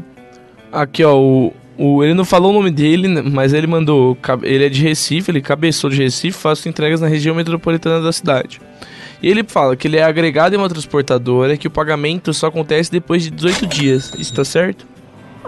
Aqui, 0.72 1.04
ó, 1.04 1.16
o, 1.18 1.52
o- 1.82 2.04
ele 2.04 2.14
não 2.14 2.24
falou 2.24 2.50
o 2.50 2.54
nome 2.54 2.70
dele, 2.70 3.08
né, 3.08 3.22
mas 3.24 3.52
ele 3.52 3.66
mandou. 3.66 4.16
Ele 4.42 4.64
é 4.64 4.68
de 4.68 4.82
Recife, 4.82 5.30
ele 5.30 5.40
cabeçou 5.40 5.88
de 5.90 6.02
Recife, 6.02 6.36
faço 6.38 6.68
entregas 6.68 7.00
na 7.00 7.06
região 7.08 7.34
metropolitana 7.34 8.00
da 8.02 8.12
cidade. 8.12 8.60
E 9.22 9.28
ele 9.28 9.44
fala 9.46 9.76
que 9.76 9.86
ele 9.86 9.96
é 9.98 10.02
agregado 10.02 10.54
em 10.54 10.58
uma 10.58 10.68
transportadora, 10.68 11.56
que 11.56 11.66
o 11.66 11.70
pagamento 11.70 12.32
só 12.32 12.46
acontece 12.46 12.90
depois 12.90 13.22
de 13.22 13.30
18 13.30 13.66
dias. 13.66 14.12
Isso 14.18 14.32
tá 14.34 14.44
certo? 14.44 14.86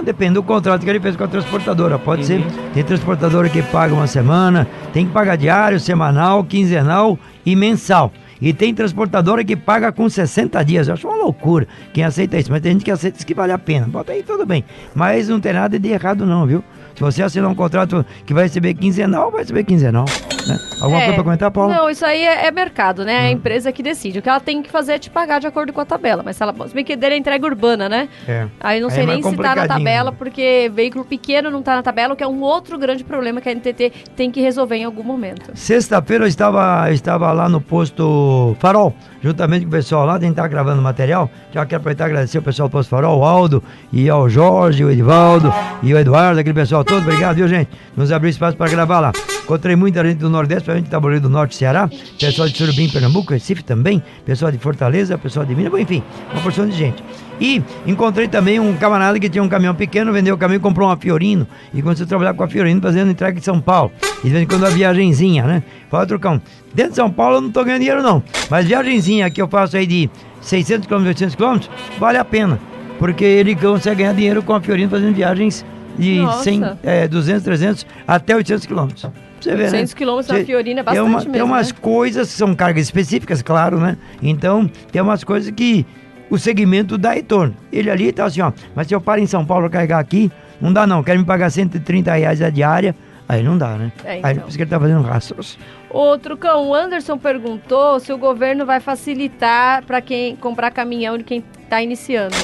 Depende 0.05 0.35
do 0.35 0.43
contrato 0.43 0.83
que 0.83 0.91
ele 0.91 0.99
fez 1.01 1.17
com 1.17 1.25
a 1.25 1.29
transportadora. 1.29 1.99
Pode 1.99 2.25
ser. 2.27 2.43
Tem 2.75 2.83
transportadora 2.83 3.49
que 3.49 3.63
paga 3.63 3.95
uma 3.95 4.07
semana, 4.07 4.67
tem 4.93 5.07
que 5.07 5.13
pagar 5.13 5.37
diário, 5.37 5.79
semanal, 5.79 6.43
quinzenal 6.43 7.19
e 7.47 7.55
mensal. 7.55 8.13
E 8.43 8.53
tem 8.53 8.75
transportadora 8.75 9.45
que 9.45 9.55
paga 9.55 9.93
com 9.93 10.09
60 10.09 10.61
dias. 10.65 10.89
Eu 10.89 10.95
acho 10.95 11.07
uma 11.07 11.17
loucura 11.17 11.69
quem 11.93 12.03
aceita 12.03 12.37
isso. 12.37 12.51
Mas 12.51 12.61
tem 12.61 12.73
gente 12.73 12.85
que 12.85 12.91
aceita 12.91 13.17
isso 13.17 13.27
que 13.27 13.35
vale 13.35 13.53
a 13.53 13.59
pena. 13.59 13.87
Bota 13.87 14.11
aí 14.11 14.25
tudo 14.25 14.45
bem. 14.45 14.65
Mas 14.93 15.29
não 15.29 15.39
tem 15.39 15.53
nada 15.53 15.79
de 15.79 15.89
errado, 15.89 16.27
não, 16.27 16.45
viu? 16.45 16.65
Se 16.97 17.01
você 17.01 17.23
assinar 17.23 17.49
um 17.49 17.55
contrato 17.55 18.05
que 18.27 18.35
vai 18.35 18.45
receber 18.45 18.75
quinzenal, 18.75 19.31
vai 19.31 19.43
receber 19.43 19.63
quinzenal. 19.63 20.05
Né? 20.47 20.59
Alguma 20.81 20.99
É. 21.01 21.05
coisa 21.05 21.15
pra 21.15 21.25
comentar, 21.25 21.51
Paulo? 21.51 21.73
Não, 21.73 21.89
isso 21.91 22.05
aí 22.05 22.23
é, 22.25 22.47
é 22.47 22.51
mercado, 22.51 23.05
né? 23.05 23.13
É 23.15 23.27
a 23.29 23.31
empresa 23.31 23.71
que 23.73 23.83
decide. 23.83 24.19
O 24.19 24.23
que 24.23 24.29
ela 24.29 24.41
tem 24.41 24.63
que 24.63 24.71
fazer 24.71 24.93
é 24.95 24.99
te 24.99 25.11
pagar 25.11 25.41
de 25.41 25.47
acordo 25.47 25.73
com 25.73 25.81
a 25.81 25.85
tabela. 25.85 26.23
Mas 26.25 26.37
se 26.37 26.43
ela. 26.43 26.55
Se 26.69 26.75
bem 26.75 26.85
que 26.85 26.97
dele 26.97 27.15
é 27.15 27.19
entrega 27.19 27.47
urbana, 27.47 27.89
né? 27.89 28.09
É. 28.27 28.47
Aí 28.61 28.81
não 28.81 28.89
Aí 28.89 28.95
sei 28.95 29.05
é 29.05 29.07
nem 29.07 29.17
se 29.17 29.23
tá 29.23 29.31
na 29.31 29.37
complicadinho, 29.37 29.69
tabela, 29.69 30.11
né? 30.11 30.17
porque 30.19 30.71
veículo 30.75 31.05
pequeno 31.05 31.51
não 31.51 31.63
tá 31.63 31.77
na 31.77 31.83
tabela, 31.83 32.15
o 32.15 32.17
que 32.17 32.25
é 32.25 32.29
um 32.29 32.41
outro 32.43 32.79
grande 32.79 33.05
problema 33.05 33.41
que 33.41 33.49
a 33.49 33.53
NTT 33.55 33.93
tem 34.17 34.31
que 34.31 34.41
resolver 34.41 34.77
em 34.77 34.85
algum 34.85 35.03
momento. 35.03 35.51
Sexta-feira 35.55 36.25
eu 36.25 36.29
estava, 36.29 36.91
estava 36.93 37.31
lá 37.33 37.49
no 37.49 37.61
posto 37.61 38.57
Farol, 38.61 38.95
juntamente 39.23 39.63
com 39.65 39.69
o 39.69 39.73
pessoal 39.73 40.05
lá, 40.07 40.15
a 40.17 40.21
gente 40.21 40.35
tá 40.35 40.47
gravando 40.49 40.81
material. 40.83 41.31
Já 41.53 41.65
quero 41.67 41.81
aproveitar 41.81 42.05
e 42.05 42.07
agradecer 42.07 42.39
o 42.39 42.43
pessoal 42.43 42.69
do 42.69 42.73
posto 42.73 42.89
Farol, 42.91 43.19
o 43.21 43.25
Aldo, 43.25 43.63
e 43.93 44.09
ao 44.09 44.29
Jorge, 44.29 44.85
o 44.85 44.91
Edivaldo 44.91 45.53
e 45.83 45.93
o 45.95 45.99
Eduardo, 45.99 46.41
aquele 46.41 46.55
pessoal 46.55 46.85
todo. 46.85 47.03
Obrigado, 47.03 47.37
viu, 47.37 47.49
gente? 47.49 47.71
Nos 47.97 48.11
abriu 48.13 48.31
espaço 48.31 48.57
para 48.57 48.71
gravar 48.71 49.01
lá. 49.01 49.13
Encontrei 49.45 49.75
muita 49.77 50.05
gente 50.05 50.19
do 50.19 50.31
Nordeste, 50.33 50.65
pra 50.65 50.77
gente 50.77 50.91
Tabuleiro 50.91 51.23
do 51.23 51.31
Norte, 51.31 51.55
Ceará, 51.55 51.89
pessoal 52.19 52.49
de 52.49 52.57
Surubim, 52.57 52.89
Pernambuco, 52.89 53.33
Recife 53.33 53.63
também, 53.63 54.03
pessoal 54.25 54.51
de 54.51 54.59
Fortaleza, 54.59 55.17
pessoal 55.17 55.47
de 55.47 55.55
Minas, 55.55 55.73
enfim, 55.79 56.03
uma 56.33 56.43
porção 56.43 56.67
de 56.67 56.77
gente. 56.77 57.03
E 57.41 57.63
encontrei 57.87 58.29
também 58.29 58.61
um 58.61 58.77
camarada 58.77 59.19
que 59.19 59.29
tinha 59.29 59.43
um 59.43 59.49
caminhão 59.49 59.75
pequeno, 59.75 60.13
vendeu 60.13 60.35
o 60.35 60.39
caminhão 60.39 60.59
e 60.59 60.63
comprou 60.63 60.89
uma 60.89 60.97
Fiorino. 60.97 61.47
E 61.75 61.83
começou 61.83 62.05
a 62.05 62.09
trabalhar 62.09 62.35
com 62.35 62.45
a 62.45 62.49
Fiorino 62.49 62.81
fazendo 62.81 63.11
entrega 63.11 63.39
em 63.39 63.43
São 63.43 63.61
Paulo. 63.61 63.91
E 64.21 64.27
de 64.27 64.31
vez 64.31 64.45
em 64.45 64.47
quando 64.47 64.63
uma 64.63 64.71
viagenzinha, 64.71 65.45
né? 65.45 65.63
Fala, 65.91 66.07
Trucão, 66.07 66.41
dentro 66.73 66.93
de 66.93 66.97
São 66.97 67.11
Paulo 67.11 67.39
eu 67.39 67.41
não 67.41 67.51
tô 67.51 67.65
ganhando 67.65 67.81
dinheiro 67.81 68.03
não. 68.03 68.23
Mas 68.49 68.67
viagenzinha 68.67 69.29
que 69.31 69.43
eu 69.43 69.49
faço 69.49 69.77
aí 69.77 69.87
de 69.87 70.09
600 70.41 70.87
km, 70.87 71.07
800 71.07 71.35
km, 71.35 71.59
vale 71.99 72.19
a 72.19 72.25
pena. 72.25 72.61
Porque 72.99 73.25
ele 73.25 73.57
consegue 73.57 74.03
ganhar 74.03 74.15
dinheiro 74.15 74.43
com 74.43 74.55
a 74.55 74.61
Fiorino 74.61 74.91
fazendo 74.91 75.15
viagens 75.15 75.65
de 75.99 76.21
Nossa. 76.21 76.45
100, 76.45 76.63
é, 76.83 77.09
200, 77.09 77.43
300 77.43 77.87
até 78.07 78.37
800 78.37 78.67
quilômetros. 78.67 79.07
Você 79.43 79.51
vê, 79.51 79.57
né? 79.65 79.71
800 79.71 79.95
quilômetros 79.95 80.39
na 80.39 80.45
Fiorino 80.45 80.81
é 80.81 80.83
tem 80.83 80.85
bastante 80.85 81.07
uma- 81.09 81.19
mesmo, 81.19 81.33
Tem 81.33 81.43
umas 81.43 81.73
né? 81.73 81.79
coisas 81.81 82.31
que 82.31 82.35
são 82.39 82.55
cargas 82.55 82.85
específicas, 82.85 83.43
claro, 83.43 83.79
né? 83.79 83.97
Então, 84.23 84.71
tem 84.91 85.03
umas 85.03 85.25
coisas 85.25 85.51
que 85.51 85.85
o 86.31 86.39
segmento 86.39 86.97
dá 86.97 87.13
retorno. 87.13 87.55
Ele 87.73 87.91
ali 87.91 88.13
tá 88.13 88.25
assim, 88.25 88.41
ó, 88.41 88.53
mas 88.75 88.87
se 88.87 88.95
eu 88.95 89.01
paro 89.01 89.21
em 89.21 89.27
São 89.27 89.45
Paulo 89.45 89.69
carregar 89.69 89.99
aqui, 89.99 90.31
não 90.61 90.73
dá 90.73 90.87
não, 90.87 91.03
quer 91.03 91.19
me 91.19 91.25
pagar 91.25 91.51
130 91.51 92.13
reais 92.15 92.41
a 92.41 92.49
diária, 92.51 92.95
aí 93.29 93.43
não 93.43 93.59
dá, 93.59 93.71
né? 93.77 93.93
É, 94.05 94.13
Aí 94.13 94.19
então. 94.33 94.35
por 94.45 94.49
isso 94.49 94.57
que 94.57 94.63
ele 94.63 94.71
tá 94.71 94.79
fazendo 94.79 95.03
rastros. 95.03 95.59
Outro 95.91 96.37
cão, 96.37 96.69
o 96.69 96.75
Anderson 96.75 97.19
perguntou 97.19 97.99
se 98.01 98.13
o 98.13 98.17
governo 98.19 98.65
vai 98.65 98.81
facilitar 98.81 99.83
para 99.85 100.01
quem 100.01 100.37
comprar 100.37 100.71
caminhão 100.71 101.19
de 101.19 101.25
quem 101.25 101.45
tá 101.69 101.83
iniciando. 101.83 102.35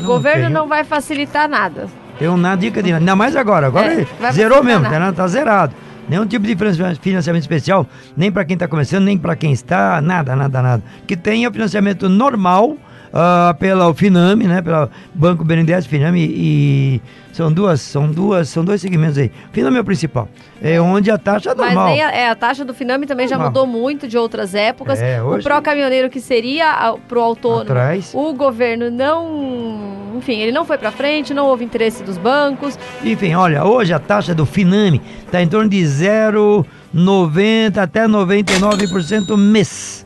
o 0.00 0.04
governo 0.04 0.48
não 0.50 0.68
vai 0.68 0.84
facilitar 0.84 1.48
nada. 1.48 1.86
Tem 2.18 2.28
uma 2.28 2.54
dica 2.54 2.80
de 2.80 2.92
ainda 2.92 3.16
mais 3.16 3.34
agora, 3.34 3.66
agora 3.66 4.00
É, 4.20 4.32
zerou 4.32 4.62
mesmo, 4.62 4.82
nada. 4.88 5.12
tá 5.12 5.26
zerado. 5.26 5.74
Nenhum 6.08 6.26
tipo 6.26 6.46
de 6.46 6.54
financiamento 7.00 7.42
especial, 7.42 7.86
nem 8.16 8.30
para 8.30 8.44
quem 8.44 8.54
está 8.54 8.68
começando, 8.68 9.04
nem 9.04 9.16
para 9.16 9.34
quem 9.34 9.52
está, 9.52 10.00
nada, 10.00 10.36
nada, 10.36 10.62
nada. 10.62 10.82
Que 11.06 11.16
tenha 11.16 11.50
financiamento 11.50 12.08
normal 12.08 12.76
uh, 13.14 13.54
pela 13.58 13.94
Finame, 13.94 14.46
né? 14.46 14.60
Pela 14.60 14.90
Banco 15.14 15.44
BNDES, 15.44 15.86
Finame 15.86 16.24
e 16.24 17.02
são 17.32 17.52
duas, 17.52 17.80
são 17.80 18.10
duas, 18.10 18.48
são 18.48 18.64
dois 18.64 18.80
segmentos 18.80 19.16
aí. 19.16 19.30
Finame 19.52 19.78
é 19.78 19.80
o 19.80 19.84
principal, 19.84 20.28
é 20.60 20.80
onde 20.80 21.10
a 21.10 21.16
taxa 21.16 21.50
é 21.50 21.54
normal. 21.54 21.88
Mas 21.88 22.00
a, 22.00 22.10
é, 22.12 22.28
a 22.28 22.34
taxa 22.34 22.64
do 22.64 22.74
Finame 22.74 23.06
também 23.06 23.26
normal. 23.26 23.46
já 23.46 23.48
mudou 23.48 23.66
muito 23.66 24.08
de 24.08 24.18
outras 24.18 24.54
épocas. 24.54 25.00
É, 25.00 25.22
hoje... 25.22 25.40
O 25.40 25.42
pró-caminhoneiro 25.42 26.10
que 26.10 26.20
seria 26.20 26.94
pro 27.08 27.20
autônomo, 27.20 27.62
Atrás. 27.62 28.12
o 28.14 28.32
governo 28.34 28.90
não, 28.90 30.13
enfim, 30.24 30.40
ele 30.40 30.52
não 30.52 30.64
foi 30.64 30.78
para 30.78 30.90
frente, 30.90 31.34
não 31.34 31.44
houve 31.44 31.66
interesse 31.66 32.02
dos 32.02 32.16
bancos. 32.16 32.78
Enfim, 33.04 33.34
olha, 33.34 33.62
hoje 33.62 33.92
a 33.92 33.98
taxa 33.98 34.34
do 34.34 34.46
Finame 34.46 34.98
está 35.26 35.42
em 35.42 35.46
torno 35.46 35.68
de 35.68 35.76
0,90 35.76 37.76
até 37.76 38.08
99% 38.08 39.36
mês. 39.36 40.02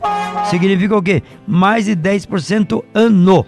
Significa 0.49 0.97
o 0.97 1.01
quê? 1.01 1.23
Mais 1.47 1.85
de 1.85 1.95
10% 1.95 2.83
ano. 2.93 3.45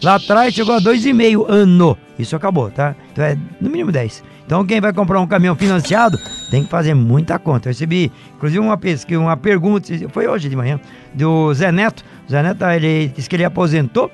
Lá 0.00 0.14
atrás 0.14 0.54
chegou 0.54 0.76
a 0.76 0.80
2,5 0.80 1.44
ano. 1.48 1.98
Isso 2.16 2.36
acabou, 2.36 2.70
tá? 2.70 2.94
Então 3.10 3.24
é 3.24 3.36
no 3.60 3.68
mínimo 3.68 3.90
10. 3.90 4.22
Então 4.46 4.64
quem 4.64 4.80
vai 4.80 4.92
comprar 4.92 5.20
um 5.20 5.26
caminhão 5.26 5.56
financiado 5.56 6.16
tem 6.52 6.62
que 6.62 6.70
fazer 6.70 6.94
muita 6.94 7.36
conta. 7.36 7.68
Eu 7.68 7.72
recebi, 7.72 8.12
inclusive, 8.36 8.60
uma 8.60 8.76
pesquisa, 8.76 9.18
uma 9.18 9.36
pergunta, 9.36 9.88
foi 10.10 10.28
hoje 10.28 10.48
de 10.48 10.54
manhã, 10.54 10.78
do 11.12 11.52
Zé 11.52 11.72
Neto. 11.72 12.04
O 12.28 12.30
Zé 12.30 12.44
Neto, 12.44 12.64
ele 12.66 13.08
disse 13.08 13.28
que 13.28 13.34
ele 13.34 13.44
aposentou 13.44 14.08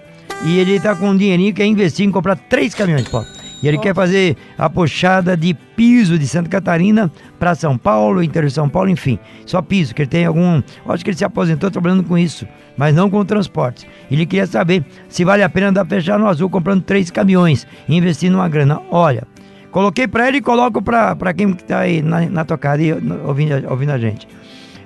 e 0.44 0.58
ele 0.58 0.78
tá 0.78 0.94
com 0.94 1.10
um 1.10 1.16
dinheirinho 1.16 1.52
que 1.52 1.62
quer 1.62 1.66
investir 1.66 2.06
em 2.06 2.10
comprar 2.10 2.36
três 2.36 2.74
caminhões, 2.74 3.08
pô. 3.08 3.24
E 3.62 3.66
ele 3.66 3.76
oh. 3.76 3.80
quer 3.80 3.94
fazer 3.94 4.36
a 4.56 4.70
puxada 4.70 5.36
de 5.36 5.52
piso 5.52 6.18
de 6.18 6.26
Santa 6.26 6.48
Catarina 6.48 7.10
para 7.38 7.54
São 7.54 7.76
Paulo, 7.76 8.22
interior 8.22 8.48
de 8.48 8.54
São 8.54 8.68
Paulo, 8.68 8.88
enfim. 8.88 9.18
Só 9.44 9.60
piso, 9.60 9.94
que 9.94 10.02
ele 10.02 10.08
tem 10.08 10.26
algum. 10.26 10.62
Acho 10.88 11.04
que 11.04 11.10
ele 11.10 11.16
se 11.16 11.24
aposentou 11.24 11.70
trabalhando 11.70 12.04
com 12.04 12.16
isso, 12.16 12.46
mas 12.76 12.94
não 12.94 13.10
com 13.10 13.24
transporte. 13.24 13.86
Ele 14.10 14.24
queria 14.26 14.46
saber 14.46 14.84
se 15.08 15.24
vale 15.24 15.42
a 15.42 15.48
pena 15.48 15.68
andar 15.68 15.86
fechar 15.86 16.18
no 16.18 16.26
azul 16.26 16.48
comprando 16.48 16.82
três 16.82 17.10
caminhões 17.10 17.66
e 17.88 17.96
investir 17.96 18.30
numa 18.30 18.48
grana. 18.48 18.80
Olha, 18.90 19.26
coloquei 19.70 20.06
para 20.06 20.28
ele 20.28 20.38
e 20.38 20.42
coloco 20.42 20.80
para 20.80 21.34
quem 21.34 21.50
está 21.50 21.80
aí 21.80 22.00
na, 22.00 22.20
na 22.26 22.44
tocada 22.44 22.80
e 22.80 22.92
ouvindo, 22.92 23.68
ouvindo 23.68 23.90
a 23.90 23.98
gente. 23.98 24.28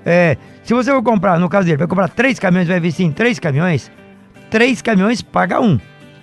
É, 0.04 0.36
se 0.64 0.74
você 0.74 0.90
for 0.90 1.02
comprar, 1.02 1.38
no 1.38 1.48
caso 1.48 1.66
dele, 1.66 1.76
vai 1.76 1.86
comprar 1.86 2.08
três 2.08 2.38
caminhões, 2.38 2.66
vai 2.66 2.78
investir 2.78 3.06
em 3.06 3.12
três 3.12 3.38
caminhões, 3.38 3.90
três 4.52 4.80
caminhões 4.80 5.20
paga 5.22 5.60
um. 5.60 5.80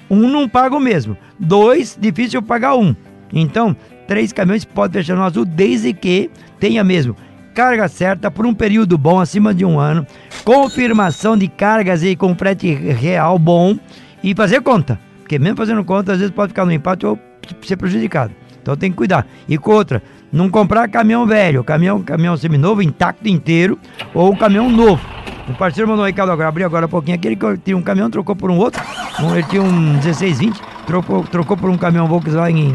Um 0.10 0.30
não 0.30 0.48
paga 0.48 0.78
o 0.78 0.80
mesmo. 0.80 1.18
Dois, 1.38 1.98
difícil 2.00 2.42
pagar 2.42 2.76
um. 2.76 2.96
Então, 3.34 3.76
três 4.08 4.32
caminhões 4.32 4.64
pode 4.64 4.94
fechar 4.94 5.16
no 5.16 5.24
azul 5.24 5.44
desde 5.44 5.92
que 5.92 6.30
tenha 6.60 6.84
mesmo 6.84 7.16
carga 7.54 7.90
certa 7.90 8.32
por 8.32 8.46
um 8.46 8.54
período 8.54 8.98
bom, 8.98 9.20
acima 9.20 9.54
de 9.54 9.66
um 9.66 9.78
ano, 9.78 10.08
confirmação 10.46 11.38
de 11.38 11.50
cargas 11.50 12.04
aí 12.04 12.16
com 12.16 12.34
frete 12.34 12.74
real 12.74 13.38
bom 13.38 13.78
e 14.24 14.34
fazer 14.34 14.62
conta. 14.62 14.98
Porque 15.20 15.38
mesmo 15.38 15.58
fazendo 15.58 15.84
conta, 15.84 16.14
às 16.14 16.20
vezes 16.20 16.34
pode 16.34 16.52
ficar 16.52 16.64
no 16.64 16.72
empate 16.72 17.06
ou 17.06 17.20
ser 17.64 17.76
prejudicado. 17.76 18.34
Então 18.62 18.78
tem 18.78 18.92
que 18.92 18.96
cuidar. 18.96 19.28
E 19.46 19.58
com 19.58 19.72
outra, 19.72 20.02
não 20.32 20.50
comprar 20.50 20.88
caminhão 20.88 21.26
velho, 21.26 21.62
caminhão, 21.62 22.02
caminhão 22.02 22.38
seminovo, 22.38 22.82
intacto 22.82 23.28
inteiro, 23.28 23.78
ou 24.14 24.34
caminhão 24.38 24.70
novo. 24.70 25.06
O 25.50 25.54
parceiro 25.56 25.90
mandou 25.90 26.04
um 26.04 26.08
recado 26.08 26.32
agora, 26.32 26.50
abriu 26.50 26.66
agora 26.66 26.86
um 26.86 26.90
pouquinho 26.90 27.16
aquele 27.16 27.36
que 27.36 27.58
tinha 27.58 27.76
um 27.76 27.82
caminhão, 27.82 28.10
trocou 28.10 28.36
por 28.36 28.52
um 28.52 28.58
outro. 28.58 28.82
Um, 29.20 29.36
ele 29.36 29.44
tinha 29.44 29.62
um 29.62 29.70
1620, 29.70 30.62
trocou, 30.88 31.24
trocou 31.26 31.58
por 31.58 31.70
um 31.70 31.78
caminhão 31.78 32.08
Volkswagen 32.08 32.74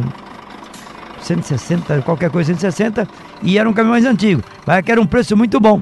160, 1.22 2.02
qualquer 2.02 2.28
coisa 2.28 2.52
160, 2.52 3.08
e 3.42 3.56
eram 3.56 3.72
caminhões 3.72 4.04
antigos, 4.04 4.44
mas 4.66 4.84
que 4.84 4.92
era 4.92 5.00
um 5.00 5.06
preço 5.06 5.34
muito 5.34 5.58
bom. 5.58 5.80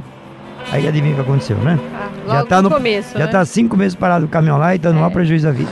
Aí 0.71 0.87
adivinha 0.87 1.15
o 1.15 1.17
que 1.17 1.21
aconteceu, 1.23 1.57
né? 1.57 1.81
Ah, 1.93 2.09
já 2.29 2.47
tá 2.47 2.63
no, 2.63 2.71
começo, 2.71 3.19
Já 3.19 3.27
né? 3.27 3.27
tá 3.27 3.45
cinco 3.45 3.77
meses 3.77 3.97
parado 3.97 4.27
o 4.27 4.29
caminhão 4.29 4.57
lá 4.57 4.73
e 4.73 4.79
dando 4.79 5.01
é. 5.01 5.05
um 5.05 5.11
prejuízo 5.11 5.49
à 5.49 5.51
vida. 5.51 5.71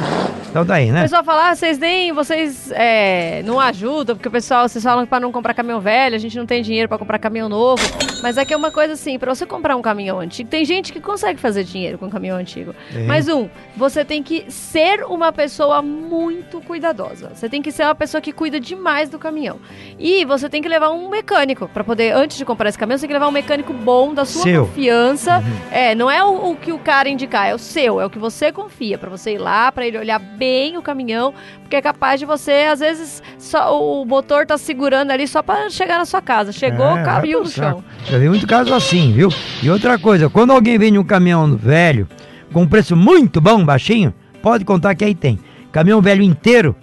Então 0.51 0.67
tá 0.67 0.75
aí, 0.75 0.91
né? 0.91 1.01
O 1.01 1.03
pessoal 1.03 1.23
fala, 1.23 1.51
ah, 1.51 1.55
vocês 1.55 1.79
nem, 1.79 2.13
vocês 2.13 2.73
é, 2.73 3.41
não 3.45 3.61
ajudam, 3.61 4.17
porque 4.17 4.27
o 4.27 4.33
pessoal, 4.33 4.69
vocês 4.69 4.83
falam 4.83 5.07
para 5.07 5.21
não 5.21 5.31
comprar 5.31 5.55
caminhão 5.55 5.81
velho, 5.81 6.17
a 6.17 6.19
gente 6.19 6.37
não 6.37 6.45
tem 6.45 6.61
dinheiro 6.61 6.89
para 6.89 6.99
comprar 6.99 7.21
caminhão 7.21 7.49
novo. 7.49 7.81
Mas 8.21 8.37
é 8.37 8.45
que 8.45 8.53
é 8.53 8.57
uma 8.57 8.73
coisa 8.73 8.95
assim, 8.95 9.17
para 9.17 9.33
você 9.33 9.47
comprar 9.47 9.77
um 9.77 9.83
caminhão 9.83 10.19
antigo, 10.19 10.51
tem 10.51 10.65
gente 10.65 10.93
que 10.93 11.01
consegue 11.01 11.39
fazer 11.39 11.63
dinheiro 11.63 11.99
com 11.99 12.07
um 12.07 12.11
caminhão 12.11 12.37
antigo. 12.37 12.75
É. 12.95 13.05
Mas 13.05 13.29
um, 13.29 13.49
você 13.77 14.05
tem 14.05 14.23
que 14.25 14.45
ser 14.51 15.05
uma 15.05 15.33
pessoa 15.33 15.81
muito 15.81 16.61
cuidadosa. 16.61 17.31
Você 17.33 17.49
tem 17.49 17.63
que 17.63 17.71
ser 17.71 17.85
uma 17.85 17.95
pessoa 17.95 18.21
que 18.21 18.33
cuida 18.33 18.59
demais 18.59 19.09
do 19.09 19.21
caminhão. 19.21 19.61
E 19.99 20.25
você 20.25 20.49
tem 20.49 20.61
que 20.61 20.69
levar 20.69 20.91
um 20.91 21.09
mecânico 21.09 21.69
para 21.69 21.85
poder, 21.85 22.13
antes 22.13 22.37
de 22.37 22.45
comprar 22.45 22.69
esse 22.69 22.79
caminhão, 22.79 22.99
você 22.99 23.03
tem 23.03 23.09
que 23.09 23.15
levar 23.15 23.29
um 23.29 23.33
mecânico 23.33 23.73
bom, 23.73 24.13
da 24.13 24.25
sua 24.25 24.43
seu. 24.43 24.67
confiança. 24.67 25.39
Uhum. 25.39 25.71
É, 25.71 25.95
não 25.95 26.11
é 26.11 26.25
o, 26.25 26.51
o, 26.51 26.57
que 26.57 26.73
o 26.73 26.79
cara 26.79 27.09
indicar, 27.09 27.47
é 27.47 27.55
o 27.55 27.59
seu, 27.59 28.01
é 28.01 28.05
o 28.05 28.11
que 28.11 28.19
você 28.19 28.51
confia, 28.51 28.99
para 28.99 29.09
você 29.09 29.35
ir 29.35 29.39
lá, 29.39 29.71
para 29.71 29.87
ele 29.87 29.97
olhar 29.97 30.19
bem 30.41 30.79
o 30.79 30.83
caminhão, 30.83 31.35
porque 31.61 31.77
é 31.77 31.83
capaz 31.83 32.19
de 32.19 32.25
você, 32.25 32.67
às 32.73 32.81
vezes, 32.81 33.23
só, 33.39 33.79
o 33.79 34.07
motor 34.07 34.47
tá 34.47 34.57
segurando 34.57 35.11
ali 35.11 35.29
só 35.29 35.43
para 35.43 35.69
chegar 35.69 35.99
na 35.99 36.07
sua 36.07 36.23
casa. 36.23 36.51
Chegou, 36.51 36.97
é, 36.97 37.03
caiu 37.03 37.41
no 37.41 37.49
chão. 37.49 37.85
Já 38.07 38.17
vi 38.17 38.27
muito 38.27 38.47
caso 38.47 38.73
assim, 38.73 39.13
viu? 39.13 39.29
E 39.63 39.69
outra 39.69 39.99
coisa, 39.99 40.31
quando 40.31 40.53
alguém 40.53 40.79
vende 40.79 40.99
um 40.99 41.05
caminhão 41.05 41.55
velho, 41.57 42.09
com 42.55 42.63
um 42.63 42.67
preço 42.67 42.97
muito 42.97 43.39
bom, 43.39 43.63
baixinho, 43.63 44.15
pode 44.41 44.65
contar 44.65 44.95
que 44.95 45.05
aí 45.05 45.15
tem. 45.15 45.39
Caminhão 45.71 46.01
velho 46.01 46.23
inteiro, 46.23 46.75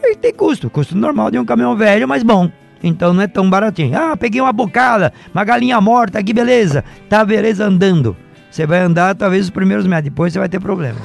ele 0.00 0.14
tem 0.14 0.32
custo, 0.32 0.70
custo 0.70 0.96
normal 0.96 1.32
de 1.32 1.38
um 1.38 1.44
caminhão 1.44 1.76
velho, 1.76 2.06
mas 2.06 2.22
bom. 2.22 2.48
Então 2.80 3.12
não 3.12 3.22
é 3.24 3.26
tão 3.26 3.50
baratinho. 3.50 3.98
Ah, 3.98 4.16
peguei 4.16 4.40
uma 4.40 4.52
bocada, 4.52 5.12
uma 5.34 5.44
galinha 5.44 5.80
morta, 5.80 6.22
que 6.22 6.32
beleza. 6.32 6.84
Tá 7.08 7.24
beleza 7.24 7.66
andando. 7.66 8.16
Você 8.50 8.66
vai 8.66 8.80
andar 8.80 9.16
talvez 9.16 9.44
os 9.44 9.50
primeiros 9.50 9.84
metros, 9.86 10.04
depois 10.04 10.32
você 10.32 10.38
vai 10.38 10.48
ter 10.48 10.60
problema. 10.60 10.98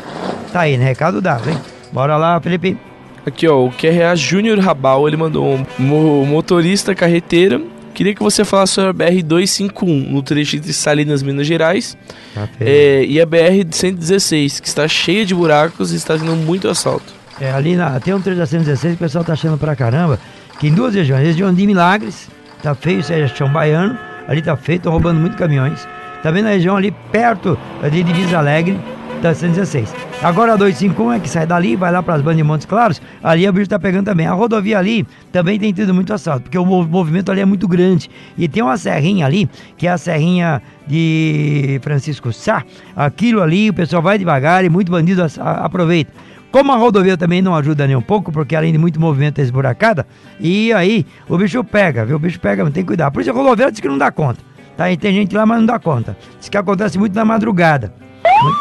Tá 0.53 0.61
aí, 0.61 0.77
né? 0.77 0.85
Recado 0.85 1.19
dado, 1.19 1.49
hein? 1.49 1.57
Bora 1.95 2.17
lá, 2.17 2.41
Felipe. 2.41 2.77
Aqui, 3.25 3.47
ó, 3.47 3.65
o 3.65 3.71
QRA 3.71 4.13
Júnior 4.17 4.59
Rabal, 4.59 5.07
ele 5.07 5.15
mandou 5.15 5.57
um 5.79 6.25
motorista 6.25 6.93
carreteira. 6.93 7.61
Queria 7.93 8.13
que 8.13 8.21
você 8.21 8.43
falasse 8.43 8.73
sobre 8.73 9.05
a 9.05 9.09
BR-251, 9.09 10.09
no 10.09 10.21
trecho 10.21 10.57
entre 10.57 10.73
Salinas, 10.73 11.23
Minas 11.23 11.47
Gerais, 11.47 11.97
tá 12.33 12.49
é, 12.59 13.05
e 13.05 13.21
a 13.21 13.25
BR-116, 13.25 14.59
que 14.59 14.67
está 14.67 14.85
cheia 14.89 15.25
de 15.25 15.33
buracos 15.33 15.93
e 15.93 15.95
está 15.95 16.17
tendo 16.17 16.35
muito 16.35 16.67
assalto. 16.67 17.13
É, 17.39 17.49
ali 17.49 17.77
na, 17.77 17.97
tem 18.01 18.13
um 18.13 18.19
trecho 18.19 18.39
da 18.39 18.45
116 18.45 18.95
que 18.95 18.97
o 18.97 19.05
pessoal 19.05 19.23
tá 19.23 19.31
achando 19.31 19.57
pra 19.57 19.73
caramba, 19.73 20.19
que 20.59 20.67
em 20.67 20.73
duas 20.73 20.93
regiões, 20.93 21.25
região 21.25 21.53
de 21.53 21.65
Milagres, 21.65 22.29
tá 22.61 22.75
feio, 22.75 22.99
isso 22.99 23.13
é 23.13 23.25
chão 23.29 23.49
baiano, 23.49 23.97
ali 24.27 24.41
tá 24.41 24.57
feio, 24.57 24.75
estão 24.75 24.91
roubando 24.91 25.21
muito 25.21 25.37
caminhões. 25.37 25.87
Também 26.21 26.43
na 26.43 26.49
região 26.49 26.75
ali 26.75 26.93
perto 27.09 27.57
de 27.89 28.03
Divisa 28.03 28.37
Alegre, 28.37 28.77
da 29.25 29.33
116. 29.33 29.91
Agora 30.21 30.53
a 30.53 30.55
251 30.55 31.13
é 31.13 31.19
que 31.19 31.27
sai 31.27 31.47
dali, 31.47 31.75
vai 31.75 31.91
lá 31.91 32.03
para 32.03 32.13
as 32.13 32.21
bandas 32.21 32.37
de 32.37 32.43
Montes 32.43 32.65
Claros, 32.65 33.01
ali 33.23 33.47
o 33.47 33.53
bicho 33.53 33.67
tá 33.67 33.79
pegando 33.79 34.05
também. 34.05 34.27
A 34.27 34.33
rodovia 34.33 34.77
ali 34.77 35.05
também 35.31 35.59
tem 35.59 35.73
tido 35.73 35.93
muito 35.93 36.13
assalto, 36.13 36.43
porque 36.43 36.57
o 36.57 36.65
movimento 36.65 37.31
ali 37.31 37.41
é 37.41 37.45
muito 37.45 37.67
grande. 37.67 38.09
E 38.37 38.47
tem 38.47 38.61
uma 38.61 38.77
serrinha 38.77 39.25
ali, 39.25 39.49
que 39.77 39.87
é 39.87 39.91
a 39.91 39.97
serrinha 39.97 40.61
de 40.85 41.79
Francisco 41.81 42.31
Sá. 42.31 42.63
Aquilo 42.95 43.41
ali, 43.41 43.71
o 43.71 43.73
pessoal 43.73 44.01
vai 44.01 44.19
devagar 44.19 44.63
e 44.63 44.69
muito 44.69 44.91
bandido 44.91 45.25
aproveita. 45.39 46.11
Como 46.51 46.71
a 46.71 46.77
rodovia 46.77 47.17
também 47.17 47.41
não 47.41 47.55
ajuda 47.55 47.87
nem 47.87 47.95
um 47.95 48.01
pouco, 48.01 48.31
porque 48.31 48.55
além 48.55 48.71
de 48.71 48.77
muito 48.77 48.99
movimento 49.01 49.39
é 49.39 49.41
esburacada, 49.41 50.05
e 50.39 50.71
aí 50.71 51.05
o 51.27 51.35
bicho 51.37 51.63
pega, 51.63 52.05
viu? 52.05 52.15
O 52.15 52.19
bicho 52.19 52.39
pega, 52.39 52.63
tem 52.65 52.83
que 52.83 52.83
cuidar. 52.83 53.09
Por 53.09 53.21
isso 53.21 53.31
a 53.31 53.33
rodovia 53.33 53.71
diz 53.71 53.79
que 53.79 53.87
não 53.87 53.97
dá 53.97 54.11
conta. 54.11 54.39
Tá? 54.77 54.91
E 54.91 54.97
tem 54.97 55.13
gente 55.13 55.35
lá, 55.35 55.45
mas 55.45 55.59
não 55.59 55.65
dá 55.65 55.79
conta. 55.79 56.17
Diz 56.39 56.49
que 56.49 56.57
acontece 56.57 56.97
muito 56.97 57.15
na 57.15 57.23
madrugada. 57.23 57.93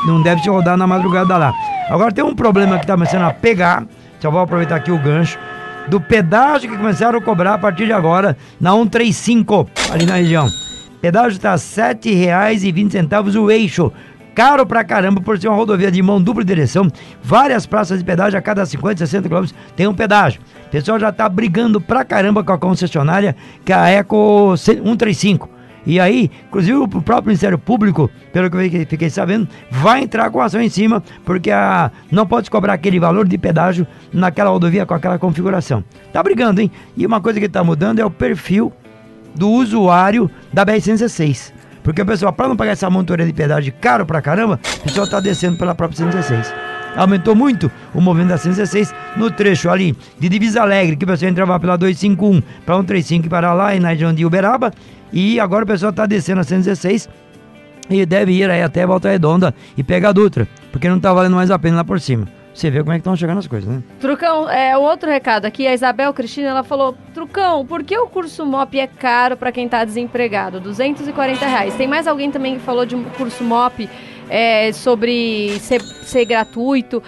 Não 0.06 0.22
deve 0.22 0.42
se 0.42 0.48
rodar 0.48 0.76
na 0.76 0.86
madrugada 0.86 1.36
lá. 1.36 1.52
Agora 1.88 2.12
tem 2.12 2.24
um 2.24 2.34
problema 2.34 2.76
que 2.76 2.84
está 2.84 2.94
começando 2.94 3.22
a 3.22 3.32
pegar. 3.32 3.84
Só 4.20 4.30
vou 4.30 4.40
aproveitar 4.40 4.76
aqui 4.76 4.90
o 4.90 4.98
gancho. 4.98 5.38
Do 5.88 6.00
pedágio 6.00 6.70
que 6.70 6.76
começaram 6.76 7.18
a 7.18 7.22
cobrar 7.22 7.54
a 7.54 7.58
partir 7.58 7.86
de 7.86 7.92
agora 7.92 8.36
na 8.60 8.72
135, 8.72 9.68
ali 9.92 10.06
na 10.06 10.14
região. 10.14 10.48
Pedágio 11.00 11.36
está 11.36 11.50
R$ 11.50 11.56
7,20 11.56 13.36
o 13.36 13.50
eixo. 13.50 13.92
Caro 14.34 14.66
pra 14.66 14.82
caramba 14.82 15.20
por 15.20 15.38
ser 15.38 15.48
uma 15.48 15.56
rodovia 15.56 15.90
de 15.90 16.02
mão 16.02 16.20
dupla 16.20 16.42
direção. 16.42 16.88
Várias 17.22 17.66
praças 17.66 17.98
de 17.98 18.04
pedágio 18.04 18.38
a 18.38 18.42
cada 18.42 18.64
50, 18.64 18.98
60 18.98 19.28
quilômetros 19.28 19.56
tem 19.76 19.86
um 19.86 19.94
pedágio. 19.94 20.40
O 20.66 20.70
pessoal 20.70 20.98
já 20.98 21.12
tá 21.12 21.28
brigando 21.28 21.80
pra 21.80 22.04
caramba 22.04 22.42
com 22.42 22.52
a 22.52 22.58
concessionária, 22.58 23.36
que 23.64 23.72
é 23.72 23.76
a 23.76 23.88
Eco 23.90 24.56
135. 24.56 25.53
E 25.86 26.00
aí, 26.00 26.30
inclusive 26.48 26.76
o 26.78 26.88
próprio 26.88 27.26
Ministério 27.26 27.58
Público, 27.58 28.10
pelo 28.32 28.50
que 28.50 28.86
fiquei 28.86 29.10
sabendo, 29.10 29.48
vai 29.70 30.02
entrar 30.02 30.30
com 30.30 30.40
ação 30.40 30.60
em 30.60 30.68
cima, 30.68 31.02
porque 31.24 31.50
a, 31.50 31.90
não 32.10 32.26
pode 32.26 32.50
cobrar 32.50 32.72
aquele 32.72 32.98
valor 32.98 33.28
de 33.28 33.36
pedágio 33.36 33.86
naquela 34.12 34.50
rodovia 34.50 34.86
com 34.86 34.94
aquela 34.94 35.18
configuração. 35.18 35.84
Tá 36.12 36.22
brigando, 36.22 36.60
hein? 36.60 36.70
E 36.96 37.06
uma 37.06 37.20
coisa 37.20 37.38
que 37.38 37.46
está 37.46 37.62
mudando 37.62 37.98
é 37.98 38.04
o 38.04 38.10
perfil 38.10 38.72
do 39.34 39.50
usuário 39.50 40.30
da 40.52 40.64
BR-116. 40.64 41.52
Porque 41.82 42.00
o 42.00 42.06
pessoal, 42.06 42.32
para 42.32 42.48
não 42.48 42.56
pagar 42.56 42.72
essa 42.72 42.88
montoria 42.88 43.26
de 43.26 43.32
pedágio 43.32 43.72
caro 43.78 44.06
pra 44.06 44.22
caramba, 44.22 44.58
o 44.78 44.84
pessoal 44.84 45.04
está 45.04 45.20
descendo 45.20 45.58
pela 45.58 45.74
própria 45.74 45.98
116. 45.98 46.73
Aumentou 46.96 47.34
muito 47.34 47.70
o 47.92 48.00
movimento 48.00 48.28
da 48.28 48.38
116 48.38 48.94
no 49.16 49.30
trecho 49.30 49.68
ali 49.68 49.96
de 50.18 50.28
Divisa 50.28 50.62
Alegre, 50.62 50.96
que 50.96 51.04
o 51.04 51.08
pessoal 51.08 51.30
entrava 51.30 51.58
pela 51.58 51.76
251 51.76 52.40
para 52.64 52.76
135 52.76 53.28
para 53.28 53.52
lá 53.52 53.74
e 53.74 53.80
na 53.80 53.88
região 53.88 54.14
de 54.14 54.24
Uberaba 54.24 54.72
E 55.12 55.40
agora 55.40 55.64
o 55.64 55.66
pessoal 55.66 55.90
está 55.90 56.06
descendo 56.06 56.40
a 56.40 56.44
116 56.44 57.08
e 57.90 58.06
deve 58.06 58.32
ir 58.32 58.48
aí 58.48 58.62
até 58.62 58.86
Volta 58.86 59.10
Redonda 59.10 59.54
e 59.76 59.82
pegar 59.82 60.10
a 60.10 60.12
Dutra, 60.12 60.48
porque 60.72 60.88
não 60.88 60.98
tá 60.98 61.12
valendo 61.12 61.36
mais 61.36 61.50
a 61.50 61.58
pena 61.58 61.76
lá 61.78 61.84
por 61.84 62.00
cima. 62.00 62.26
Você 62.54 62.70
vê 62.70 62.78
como 62.78 62.92
é 62.92 62.94
que 62.94 63.00
estão 63.00 63.16
chegando 63.16 63.38
as 63.38 63.48
coisas, 63.48 63.68
né? 63.68 63.82
Trucão, 64.00 64.48
é, 64.48 64.78
outro 64.78 65.10
recado 65.10 65.44
aqui, 65.44 65.66
a 65.66 65.74
Isabel 65.74 66.14
Cristina, 66.14 66.50
ela 66.50 66.62
falou, 66.62 66.96
Trucão, 67.12 67.66
por 67.66 67.82
que 67.82 67.98
o 67.98 68.06
curso 68.06 68.46
MOP 68.46 68.78
é 68.78 68.86
caro 68.86 69.36
para 69.36 69.50
quem 69.50 69.68
tá 69.68 69.84
desempregado? 69.84 70.60
240 70.60 71.44
reais. 71.44 71.74
Tem 71.74 71.88
mais 71.88 72.06
alguém 72.06 72.30
também 72.30 72.54
que 72.54 72.60
falou 72.60 72.86
de 72.86 72.94
um 72.94 73.02
curso 73.02 73.42
MOP 73.42 73.90
é, 74.28 74.72
sobre 74.72 75.58
ser, 75.60 75.82
ser 75.82 76.24
gratuito. 76.24 77.02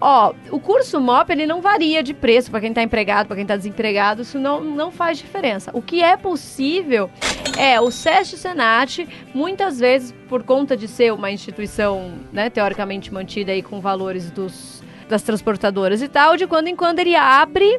Ó, 0.00 0.32
o 0.50 0.58
curso 0.58 0.98
MOP 0.98 1.30
ele 1.30 1.46
não 1.46 1.60
varia 1.60 2.02
de 2.02 2.14
preço 2.14 2.50
para 2.50 2.60
quem 2.60 2.70
está 2.70 2.82
empregado, 2.82 3.26
para 3.26 3.36
quem 3.36 3.42
está 3.42 3.54
desempregado, 3.54 4.22
isso 4.22 4.38
não, 4.38 4.62
não 4.62 4.90
faz 4.90 5.18
diferença. 5.18 5.70
O 5.74 5.82
que 5.82 6.02
é 6.02 6.16
possível 6.16 7.10
é 7.58 7.78
o 7.78 7.90
SESC 7.90 8.38
Senat, 8.38 9.06
muitas 9.34 9.78
vezes 9.78 10.14
por 10.26 10.42
conta 10.42 10.74
de 10.74 10.88
ser 10.88 11.12
uma 11.12 11.30
instituição, 11.30 12.12
né, 12.32 12.48
teoricamente 12.48 13.12
mantida 13.12 13.52
aí 13.52 13.62
com 13.62 13.78
valores 13.78 14.30
dos, 14.30 14.82
das 15.06 15.20
transportadoras 15.20 16.00
e 16.00 16.08
tal, 16.08 16.34
de 16.34 16.46
quando 16.46 16.68
em 16.68 16.76
quando 16.76 17.00
ele 17.00 17.14
abre 17.14 17.78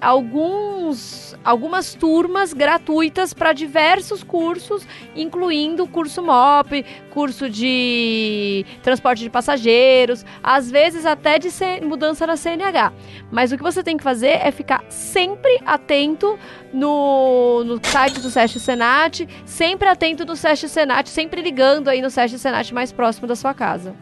alguns, 0.00 1.21
algumas 1.44 1.94
turmas 1.94 2.52
gratuitas 2.52 3.32
para 3.32 3.52
diversos 3.52 4.22
cursos, 4.22 4.86
incluindo 5.14 5.86
curso 5.86 6.22
MOP, 6.22 6.84
curso 7.10 7.48
de 7.48 8.64
transporte 8.82 9.22
de 9.22 9.30
passageiros, 9.30 10.24
às 10.42 10.70
vezes 10.70 11.06
até 11.06 11.38
de 11.38 11.50
mudança 11.82 12.26
na 12.26 12.36
CNH. 12.36 12.92
Mas 13.30 13.52
o 13.52 13.56
que 13.56 13.62
você 13.62 13.82
tem 13.82 13.96
que 13.96 14.02
fazer 14.02 14.40
é 14.42 14.50
ficar 14.50 14.84
sempre 14.88 15.60
atento 15.64 16.38
no, 16.72 17.64
no 17.64 17.80
site 17.84 18.20
do 18.20 18.30
SESC 18.30 18.58
Senat, 18.58 19.28
sempre 19.44 19.88
atento 19.88 20.24
no 20.24 20.36
SESC 20.36 20.68
Senat, 20.68 21.08
sempre 21.08 21.42
ligando 21.42 21.88
aí 21.88 22.00
no 22.00 22.10
SESC 22.10 22.38
Senat 22.38 22.72
mais 22.72 22.92
próximo 22.92 23.26
da 23.26 23.36
sua 23.36 23.54
casa. 23.54 23.94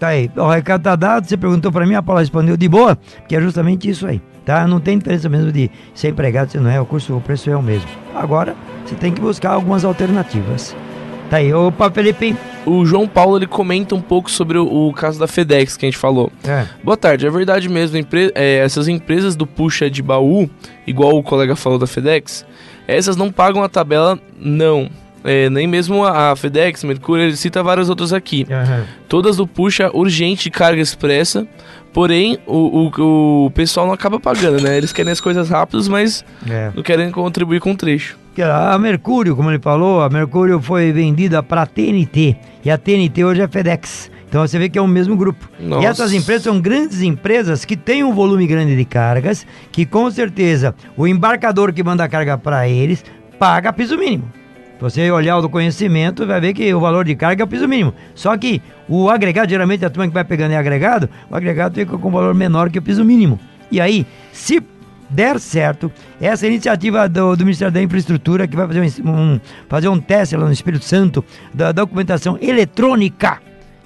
Tá 0.00 0.08
aí, 0.08 0.30
o 0.34 0.48
recado 0.48 0.82
tá 0.82 0.96
dado, 0.96 1.28
você 1.28 1.36
perguntou 1.36 1.70
para 1.70 1.86
mim, 1.86 1.94
a 1.94 2.02
Paula 2.02 2.22
respondeu 2.22 2.56
de 2.56 2.68
boa, 2.68 2.98
que 3.28 3.36
é 3.36 3.40
justamente 3.40 3.88
isso 3.88 4.06
aí 4.06 4.20
tá? 4.50 4.66
Não 4.66 4.80
tem 4.80 4.98
diferença 4.98 5.28
mesmo 5.28 5.52
de 5.52 5.70
ser 5.94 6.08
empregado 6.08 6.50
se 6.50 6.58
não 6.58 6.68
é, 6.68 6.80
o 6.80 6.84
curso, 6.84 7.16
o 7.16 7.20
preço 7.20 7.48
é 7.48 7.56
o 7.56 7.62
mesmo. 7.62 7.88
Agora, 8.14 8.56
você 8.84 8.96
tem 8.96 9.12
que 9.12 9.20
buscar 9.20 9.50
algumas 9.50 9.84
alternativas. 9.84 10.74
Tá 11.28 11.36
aí, 11.36 11.54
opa, 11.54 11.88
Felipe. 11.90 12.36
O 12.66 12.84
João 12.84 13.06
Paulo 13.06 13.38
ele 13.38 13.46
comenta 13.46 13.94
um 13.94 14.00
pouco 14.00 14.30
sobre 14.30 14.58
o, 14.58 14.88
o 14.88 14.92
caso 14.92 15.20
da 15.20 15.28
FedEx 15.28 15.76
que 15.76 15.86
a 15.86 15.88
gente 15.88 15.96
falou. 15.96 16.30
É. 16.44 16.66
Boa 16.82 16.96
tarde, 16.96 17.26
é 17.26 17.30
verdade 17.30 17.68
mesmo, 17.68 17.96
empre 17.96 18.32
é, 18.34 18.58
essas 18.58 18.88
empresas 18.88 19.36
do 19.36 19.46
puxa 19.46 19.88
de 19.88 20.02
baú, 20.02 20.50
igual 20.86 21.16
o 21.16 21.22
colega 21.22 21.54
falou 21.54 21.78
da 21.78 21.86
FedEx, 21.86 22.44
essas 22.86 23.16
não 23.16 23.30
pagam 23.30 23.62
a 23.62 23.68
tabela, 23.68 24.18
não. 24.38 24.90
É, 25.22 25.50
nem 25.50 25.66
mesmo 25.66 26.04
a 26.04 26.34
FedEx, 26.34 26.82
Mercúrio, 26.84 27.24
ele 27.24 27.36
cita 27.36 27.62
várias 27.62 27.88
outras 27.88 28.12
aqui. 28.12 28.46
Uhum. 28.48 28.84
Todas 29.08 29.36
do 29.36 29.46
puxa 29.46 29.90
urgente 29.92 30.50
carga 30.50 30.80
expressa, 30.80 31.46
Porém, 31.92 32.38
o, 32.46 32.90
o, 32.96 33.46
o 33.46 33.50
pessoal 33.50 33.86
não 33.86 33.92
acaba 33.92 34.20
pagando, 34.20 34.62
né? 34.62 34.76
Eles 34.76 34.92
querem 34.92 35.10
as 35.10 35.20
coisas 35.20 35.48
rápidas, 35.48 35.88
mas 35.88 36.24
é. 36.48 36.70
não 36.74 36.82
querem 36.82 37.10
contribuir 37.10 37.60
com 37.60 37.72
o 37.72 37.76
trecho. 37.76 38.16
A 38.40 38.78
Mercúrio, 38.78 39.34
como 39.34 39.50
ele 39.50 39.58
falou, 39.58 40.00
a 40.00 40.08
Mercúrio 40.08 40.60
foi 40.62 40.92
vendida 40.92 41.42
para 41.42 41.62
a 41.62 41.66
TNT. 41.66 42.36
E 42.64 42.70
a 42.70 42.78
TNT 42.78 43.24
hoje 43.24 43.42
é 43.42 43.48
FedEx. 43.48 44.10
Então 44.28 44.46
você 44.46 44.56
vê 44.58 44.68
que 44.68 44.78
é 44.78 44.82
o 44.82 44.86
mesmo 44.86 45.16
grupo. 45.16 45.50
Nossa. 45.58 45.82
E 45.82 45.86
essas 45.86 46.12
empresas 46.12 46.44
são 46.44 46.60
grandes 46.60 47.02
empresas 47.02 47.64
que 47.64 47.76
têm 47.76 48.04
um 48.04 48.14
volume 48.14 48.46
grande 48.46 48.76
de 48.76 48.84
cargas, 48.84 49.44
que 49.72 49.84
com 49.84 50.08
certeza 50.10 50.74
o 50.96 51.06
embarcador 51.08 51.72
que 51.72 51.82
manda 51.82 52.04
a 52.04 52.08
carga 52.08 52.38
para 52.38 52.68
eles 52.68 53.04
paga 53.38 53.72
piso 53.72 53.98
mínimo 53.98 54.39
você 54.80 55.10
olhar 55.10 55.36
o 55.36 55.42
do 55.42 55.48
conhecimento, 55.48 56.26
vai 56.26 56.40
ver 56.40 56.54
que 56.54 56.72
o 56.72 56.80
valor 56.80 57.04
de 57.04 57.14
carga 57.14 57.42
é 57.42 57.44
o 57.44 57.46
piso 57.46 57.68
mínimo. 57.68 57.94
Só 58.14 58.36
que 58.36 58.62
o 58.88 59.10
agregado, 59.10 59.50
geralmente 59.50 59.84
a 59.84 59.90
turma 59.90 60.08
que 60.08 60.14
vai 60.14 60.24
pegando 60.24 60.52
é 60.52 60.56
agregado, 60.56 61.08
o 61.30 61.36
agregado 61.36 61.74
fica 61.74 61.98
com 61.98 62.10
valor 62.10 62.34
menor 62.34 62.70
que 62.70 62.78
o 62.78 62.82
piso 62.82 63.04
mínimo. 63.04 63.38
E 63.70 63.80
aí, 63.80 64.06
se 64.32 64.62
der 65.10 65.38
certo, 65.38 65.92
essa 66.20 66.46
iniciativa 66.46 67.08
do, 67.08 67.36
do 67.36 67.44
Ministério 67.44 67.72
da 67.72 67.82
Infraestrutura, 67.82 68.46
que 68.46 68.56
vai 68.56 68.66
fazer 68.66 68.80
um, 68.80 69.10
um, 69.10 69.40
fazer 69.68 69.88
um 69.88 70.00
teste 70.00 70.36
lá 70.36 70.46
no 70.46 70.52
Espírito 70.52 70.84
Santo 70.84 71.24
da, 71.52 71.66
da 71.66 71.82
documentação 71.82 72.38
eletrônica, 72.40 73.38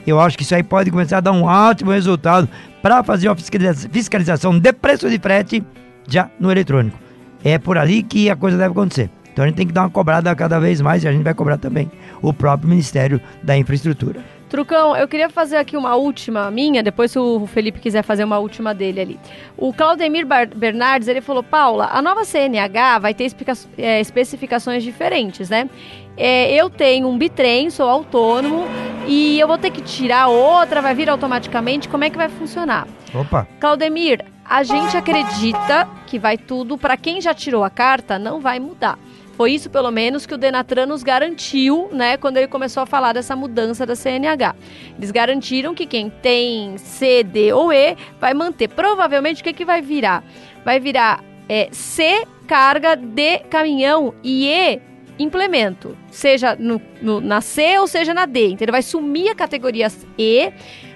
eu 0.06 0.20
acho 0.20 0.36
que 0.36 0.42
isso 0.42 0.54
aí 0.54 0.62
pode 0.62 0.90
começar 0.90 1.18
a 1.18 1.20
dar 1.20 1.32
um 1.32 1.44
ótimo 1.44 1.90
resultado 1.90 2.48
para 2.82 3.02
fazer 3.02 3.28
uma 3.28 3.36
fiscalização 3.36 4.58
de 4.58 4.72
preço 4.72 5.08
de 5.08 5.18
frete 5.18 5.64
já 6.06 6.30
no 6.38 6.52
eletrônico. 6.52 6.98
É 7.42 7.58
por 7.58 7.78
ali 7.78 8.02
que 8.02 8.28
a 8.28 8.36
coisa 8.36 8.56
deve 8.56 8.72
acontecer. 8.72 9.10
Então 9.34 9.44
a 9.44 9.48
gente 9.48 9.56
tem 9.56 9.66
que 9.66 9.72
dar 9.72 9.82
uma 9.82 9.90
cobrada 9.90 10.32
cada 10.36 10.60
vez 10.60 10.80
mais 10.80 11.02
e 11.02 11.08
a 11.08 11.12
gente 11.12 11.24
vai 11.24 11.34
cobrar 11.34 11.58
também 11.58 11.90
o 12.22 12.32
próprio 12.32 12.68
Ministério 12.70 13.20
da 13.42 13.56
Infraestrutura. 13.56 14.20
Trucão, 14.48 14.96
eu 14.96 15.08
queria 15.08 15.28
fazer 15.28 15.56
aqui 15.56 15.76
uma 15.76 15.96
última 15.96 16.48
minha, 16.52 16.84
depois 16.84 17.10
se 17.10 17.18
o 17.18 17.44
Felipe 17.44 17.80
quiser 17.80 18.04
fazer 18.04 18.22
uma 18.22 18.38
última 18.38 18.72
dele 18.72 19.00
ali. 19.00 19.20
O 19.56 19.72
Claudemir 19.72 20.24
Bernardes, 20.54 21.08
ele 21.08 21.20
falou, 21.20 21.42
Paula, 21.42 21.88
a 21.92 22.00
nova 22.00 22.24
CNH 22.24 23.00
vai 23.00 23.12
ter 23.12 23.28
é, 23.76 24.00
especificações 24.00 24.84
diferentes, 24.84 25.50
né? 25.50 25.68
É, 26.16 26.54
eu 26.54 26.70
tenho 26.70 27.08
um 27.08 27.18
bitrem, 27.18 27.68
sou 27.70 27.88
autônomo, 27.88 28.66
e 29.08 29.40
eu 29.40 29.48
vou 29.48 29.58
ter 29.58 29.72
que 29.72 29.82
tirar 29.82 30.28
outra, 30.28 30.80
vai 30.80 30.94
vir 30.94 31.10
automaticamente, 31.10 31.88
como 31.88 32.04
é 32.04 32.10
que 32.10 32.16
vai 32.16 32.28
funcionar? 32.28 32.86
Opa! 33.12 33.48
Claudemir, 33.58 34.24
a 34.44 34.62
gente 34.62 34.96
acredita 34.96 35.88
que 36.06 36.16
vai 36.16 36.38
tudo, 36.38 36.78
para 36.78 36.96
quem 36.96 37.20
já 37.20 37.34
tirou 37.34 37.64
a 37.64 37.70
carta, 37.70 38.20
não 38.20 38.40
vai 38.40 38.60
mudar. 38.60 38.96
Foi 39.36 39.52
isso, 39.52 39.68
pelo 39.68 39.90
menos, 39.90 40.26
que 40.26 40.34
o 40.34 40.38
Denatran 40.38 40.86
nos 40.86 41.02
garantiu, 41.02 41.88
né, 41.92 42.16
quando 42.16 42.36
ele 42.36 42.46
começou 42.46 42.82
a 42.82 42.86
falar 42.86 43.12
dessa 43.12 43.34
mudança 43.34 43.84
da 43.84 43.96
CNH. 43.96 44.54
Eles 44.96 45.10
garantiram 45.10 45.74
que 45.74 45.86
quem 45.86 46.08
tem 46.08 46.78
C, 46.78 47.24
D 47.24 47.52
ou 47.52 47.72
E 47.72 47.96
vai 48.20 48.32
manter. 48.32 48.68
Provavelmente, 48.68 49.40
o 49.40 49.44
que, 49.44 49.52
que 49.52 49.64
vai 49.64 49.82
virar? 49.82 50.22
Vai 50.64 50.78
virar 50.78 51.22
é, 51.48 51.68
C, 51.72 52.24
carga, 52.46 52.94
D, 52.94 53.40
caminhão 53.50 54.14
e 54.22 54.46
E, 54.46 54.80
implemento. 55.18 55.96
Seja 56.12 56.54
no, 56.54 56.80
no, 57.02 57.20
na 57.20 57.40
C 57.40 57.78
ou 57.80 57.88
seja 57.88 58.14
na 58.14 58.26
D. 58.26 58.50
Então, 58.50 58.64
ele 58.64 58.72
vai 58.72 58.82
sumir 58.82 59.30
a 59.30 59.34
categoria 59.34 59.88
E, 60.16 60.52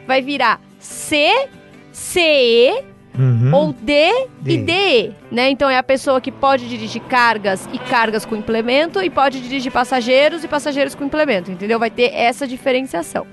vai 0.07 0.23
virar 0.23 0.61
C, 0.79 1.49
CE 1.91 2.85
Uhum. 3.19 3.53
Ou 3.53 3.73
D, 3.73 4.29
D, 4.41 4.53
e 4.53 4.59
DE, 4.59 5.15
né? 5.31 5.51
Então 5.51 5.69
é 5.69 5.77
a 5.77 5.83
pessoa 5.83 6.21
que 6.21 6.31
pode 6.31 6.69
dirigir 6.69 7.03
cargas 7.03 7.69
e 7.73 7.79
cargas 7.79 8.25
com 8.25 8.37
implemento 8.37 9.03
e 9.03 9.11
pode 9.11 9.41
dirigir 9.41 9.73
passageiros 9.73 10.45
e 10.45 10.49
passageiros 10.49 10.95
com 10.95 11.05
implemento, 11.05 11.51
entendeu? 11.51 11.81
Vai 11.81 11.91
ter 11.91 12.15
essa 12.15 12.47
diferenciação. 12.47 13.27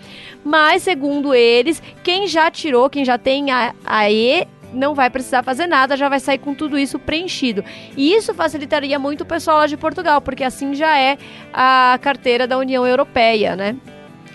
Mas, 0.44 0.82
segundo 0.82 1.36
eles, 1.36 1.82
quem 2.04 2.28
já 2.28 2.50
tirou, 2.50 2.90
quem 2.90 3.06
já 3.06 3.20
tem 3.20 3.52
a, 3.52 3.76
a 3.86 4.10
E, 4.10 4.48
não 4.74 4.96
vai 4.96 5.10
precisar 5.10 5.44
fazer 5.44 5.68
nada, 5.68 5.96
já 5.96 6.10
vai 6.10 6.20
sair 6.20 6.40
com 6.40 6.54
tudo 6.54 6.78
isso 6.78 6.98
preenchido. 6.98 7.64
E 7.96 8.14
isso 8.14 8.34
facilitaria 8.34 8.98
muito 8.98 9.22
o 9.22 9.26
pessoal 9.26 9.60
lá 9.60 9.68
de 9.68 9.78
Portugal, 9.78 10.20
porque 10.20 10.44
assim 10.44 10.74
já 10.74 11.00
é 11.00 11.18
a 11.54 11.98
carteira 12.02 12.48
da 12.48 12.58
União 12.58 12.86
Europeia, 12.86 13.56
né? 13.56 13.76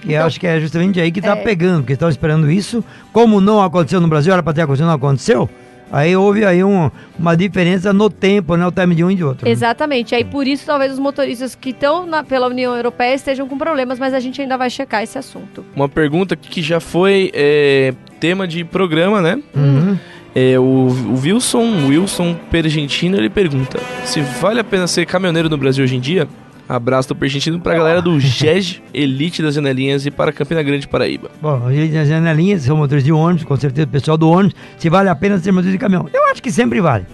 E 0.04 0.14
então, 0.14 0.26
acho 0.26 0.40
que 0.40 0.46
é 0.46 0.60
justamente 0.60 1.00
aí 1.00 1.10
que 1.10 1.20
está 1.20 1.36
é... 1.36 1.42
pegando, 1.42 1.80
porque 1.80 1.92
estão 1.92 2.08
esperando 2.08 2.50
isso. 2.50 2.84
Como 3.12 3.40
não 3.40 3.62
aconteceu 3.62 4.00
no 4.00 4.08
Brasil, 4.08 4.32
era 4.32 4.42
para 4.42 4.52
ter 4.52 4.62
acontecido, 4.62 4.86
não 4.86 4.94
aconteceu. 4.94 5.48
Aí 5.92 6.16
houve 6.16 6.44
aí 6.44 6.62
um, 6.62 6.90
uma 7.18 7.36
diferença 7.36 7.92
no 7.92 8.08
tempo, 8.08 8.54
né? 8.56 8.64
O 8.66 8.70
time 8.70 8.94
de 8.94 9.02
um 9.02 9.10
e 9.10 9.14
de 9.16 9.24
outro. 9.24 9.44
Né? 9.44 9.50
Exatamente. 9.50 10.14
Aí 10.14 10.24
por 10.24 10.46
isso 10.46 10.64
talvez 10.64 10.92
os 10.92 10.98
motoristas 10.98 11.54
que 11.54 11.70
estão 11.70 12.08
pela 12.28 12.46
União 12.46 12.76
Europeia 12.76 13.14
estejam 13.14 13.48
com 13.48 13.58
problemas, 13.58 13.98
mas 13.98 14.14
a 14.14 14.20
gente 14.20 14.40
ainda 14.40 14.56
vai 14.56 14.70
checar 14.70 15.02
esse 15.02 15.18
assunto. 15.18 15.64
Uma 15.74 15.88
pergunta 15.88 16.36
que 16.36 16.62
já 16.62 16.78
foi 16.78 17.30
é, 17.34 17.92
tema 18.20 18.46
de 18.46 18.62
programa, 18.64 19.20
né? 19.20 19.42
Uhum. 19.54 19.98
É, 20.32 20.56
o, 20.60 20.62
o 20.62 21.20
Wilson, 21.20 21.88
Wilson 21.88 22.36
Pergentino, 22.52 23.16
ele 23.16 23.28
pergunta 23.28 23.80
se 24.04 24.20
vale 24.20 24.60
a 24.60 24.64
pena 24.64 24.86
ser 24.86 25.04
caminhoneiro 25.04 25.48
no 25.48 25.56
Brasil 25.56 25.82
hoje 25.82 25.96
em 25.96 26.00
dia? 26.00 26.28
Abraço 26.70 27.09
do 27.09 27.16
Pergentino 27.16 27.59
pra 27.59 27.74
galera 27.74 28.00
do 28.00 28.20
GEG 28.20 28.80
Elite 28.94 29.42
das 29.42 29.56
Janelinhas 29.56 30.06
e 30.06 30.11
para 30.11 30.30
Campina 30.30 30.62
Grande, 30.62 30.87
Paraíba. 30.87 31.28
Bom, 31.42 31.68
Elite 31.68 31.94
das 31.94 32.06
Janelinhas 32.06 32.62
são 32.62 32.76
motores 32.76 33.02
de 33.02 33.11
ônibus, 33.11 33.42
com 33.42 33.56
certeza 33.56 33.88
o 33.88 33.90
pessoal 33.90 34.16
do 34.16 34.30
ônibus, 34.30 34.54
se 34.78 34.88
vale 34.88 35.09
a 35.09 35.14
pena 35.16 35.37
ser 35.38 35.50
motorista 35.50 35.72
de 35.72 35.78
caminhão. 35.78 36.09
Eu 36.12 36.30
acho 36.30 36.40
que 36.40 36.52
sempre 36.52 36.80
vale. 36.80 37.06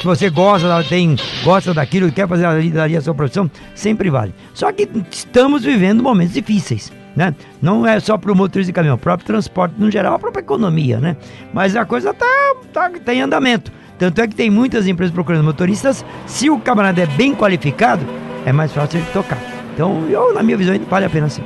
Se 0.00 0.02
você 0.02 0.30
gosta, 0.30 0.82
tem, 0.84 1.14
gosta 1.44 1.74
daquilo 1.74 2.10
quer 2.10 2.26
fazer 2.26 2.46
ali 2.46 2.96
a 2.96 3.02
sua 3.02 3.14
profissão, 3.14 3.50
sempre 3.74 4.08
vale. 4.08 4.32
Só 4.54 4.72
que 4.72 4.88
estamos 5.10 5.62
vivendo 5.62 6.02
momentos 6.02 6.32
difíceis. 6.32 6.90
Né? 7.14 7.34
Não 7.60 7.86
é 7.86 8.00
só 8.00 8.16
para 8.16 8.32
o 8.32 8.34
motorista 8.34 8.70
de 8.70 8.74
caminhão, 8.74 8.94
o 8.94 8.98
próprio 8.98 9.26
transporte 9.26 9.74
no 9.76 9.90
geral, 9.90 10.14
a 10.14 10.18
própria 10.18 10.40
economia, 10.40 10.98
né? 10.98 11.14
Mas 11.52 11.76
a 11.76 11.84
coisa 11.84 12.14
tá, 12.14 12.54
tá, 12.72 12.90
tá 13.04 13.12
em 13.12 13.20
andamento. 13.20 13.70
Tanto 13.98 14.22
é 14.22 14.26
que 14.26 14.34
tem 14.34 14.48
muitas 14.48 14.86
empresas 14.86 15.12
procurando 15.12 15.44
motoristas. 15.44 16.02
Se 16.26 16.48
o 16.48 16.58
camarada 16.58 17.02
é 17.02 17.06
bem 17.06 17.34
qualificado, 17.34 18.02
é 18.46 18.52
mais 18.52 18.72
fácil 18.72 19.00
de 19.00 19.06
tocar. 19.12 19.38
Então, 19.74 20.08
eu, 20.08 20.32
na 20.34 20.42
minha 20.42 20.56
visão, 20.56 20.78
vale 20.88 21.06
a 21.06 21.10
pena 21.10 21.28
sim. 21.28 21.42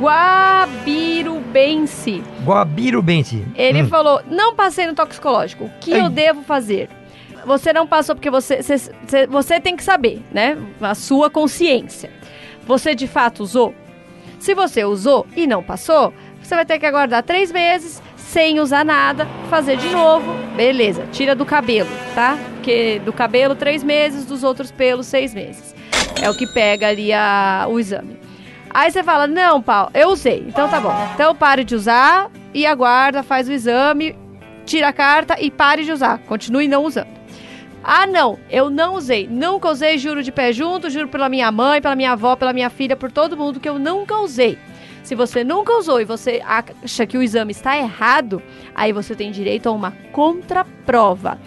Guabirubense. 0.00 1.42
Guabirubense. 2.44 3.44
Ele 3.54 3.82
hum. 3.82 3.88
falou: 3.88 4.22
não 4.30 4.54
passei 4.54 4.86
no 4.86 4.94
toxicológico. 4.94 5.64
O 5.64 5.70
que 5.80 5.92
Ei. 5.92 6.00
eu 6.00 6.08
devo 6.08 6.42
fazer? 6.42 6.88
você 7.44 7.72
não 7.72 7.86
passou 7.86 8.14
porque 8.14 8.30
você, 8.30 8.62
você, 8.62 9.26
você 9.26 9.60
tem 9.60 9.76
que 9.76 9.84
saber, 9.84 10.22
né? 10.32 10.56
A 10.80 10.94
sua 10.94 11.30
consciência. 11.30 12.10
Você 12.66 12.94
de 12.94 13.06
fato 13.06 13.42
usou? 13.42 13.74
Se 14.38 14.54
você 14.54 14.84
usou 14.84 15.26
e 15.36 15.46
não 15.46 15.62
passou, 15.62 16.12
você 16.42 16.54
vai 16.54 16.64
ter 16.64 16.78
que 16.78 16.86
aguardar 16.86 17.22
três 17.22 17.52
meses 17.52 18.02
sem 18.16 18.60
usar 18.60 18.84
nada, 18.84 19.26
fazer 19.48 19.76
de 19.76 19.88
novo, 19.88 20.32
beleza, 20.56 21.04
tira 21.10 21.34
do 21.34 21.44
cabelo, 21.44 21.90
tá? 22.14 22.38
Porque 22.54 23.00
do 23.04 23.12
cabelo 23.12 23.56
três 23.56 23.82
meses, 23.82 24.24
dos 24.24 24.44
outros 24.44 24.70
pelos 24.70 25.06
seis 25.06 25.34
meses. 25.34 25.74
É 26.22 26.28
o 26.28 26.34
que 26.34 26.46
pega 26.46 26.88
ali 26.88 27.12
a, 27.12 27.66
o 27.68 27.78
exame. 27.78 28.18
Aí 28.72 28.90
você 28.90 29.02
fala, 29.02 29.26
não, 29.26 29.60
Paulo, 29.60 29.90
eu 29.94 30.10
usei, 30.10 30.44
então 30.46 30.68
tá 30.68 30.80
bom. 30.80 30.94
Então 31.14 31.34
pare 31.34 31.64
de 31.64 31.74
usar 31.74 32.30
e 32.54 32.64
aguarda, 32.64 33.22
faz 33.22 33.48
o 33.48 33.52
exame, 33.52 34.16
tira 34.64 34.88
a 34.88 34.92
carta 34.92 35.36
e 35.40 35.50
pare 35.50 35.84
de 35.84 35.90
usar. 35.90 36.18
Continue 36.18 36.68
não 36.68 36.84
usando. 36.84 37.20
Ah, 37.82 38.06
não, 38.06 38.38
eu 38.50 38.70
não 38.70 38.94
usei. 38.94 39.26
Nunca 39.26 39.68
usei, 39.68 39.98
juro 39.98 40.22
de 40.22 40.30
pé 40.30 40.52
junto, 40.52 40.90
juro 40.90 41.08
pela 41.08 41.28
minha 41.28 41.50
mãe, 41.50 41.80
pela 41.80 41.96
minha 41.96 42.12
avó, 42.12 42.36
pela 42.36 42.52
minha 42.52 42.70
filha, 42.70 42.94
por 42.94 43.10
todo 43.10 43.36
mundo 43.36 43.58
que 43.58 43.68
eu 43.68 43.78
nunca 43.78 44.18
usei. 44.18 44.58
Se 45.02 45.14
você 45.14 45.42
nunca 45.42 45.76
usou 45.76 46.00
e 46.00 46.04
você 46.04 46.42
acha 46.44 47.06
que 47.06 47.16
o 47.16 47.22
exame 47.22 47.52
está 47.52 47.76
errado, 47.76 48.42
aí 48.74 48.92
você 48.92 49.14
tem 49.14 49.30
direito 49.30 49.68
a 49.68 49.72
uma 49.72 49.92
contraprova. 50.12 51.38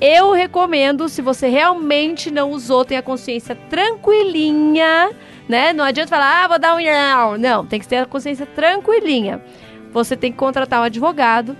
Eu 0.00 0.32
recomendo, 0.32 1.08
se 1.10 1.20
você 1.20 1.46
realmente 1.48 2.30
não 2.30 2.50
usou, 2.50 2.86
tem 2.86 2.96
a 2.96 3.02
consciência 3.02 3.54
tranquilinha, 3.68 5.10
né? 5.46 5.74
Não 5.74 5.84
adianta 5.84 6.08
falar, 6.08 6.44
ah, 6.44 6.48
vou 6.48 6.58
dar 6.58 6.74
um 6.74 6.80
não. 6.82 7.36
Não, 7.36 7.66
tem 7.66 7.78
que 7.78 7.86
ter 7.86 7.98
a 7.98 8.06
consciência 8.06 8.46
tranquilinha. 8.46 9.42
Você 9.92 10.16
tem 10.16 10.32
que 10.32 10.38
contratar 10.38 10.80
um 10.80 10.84
advogado 10.84 11.54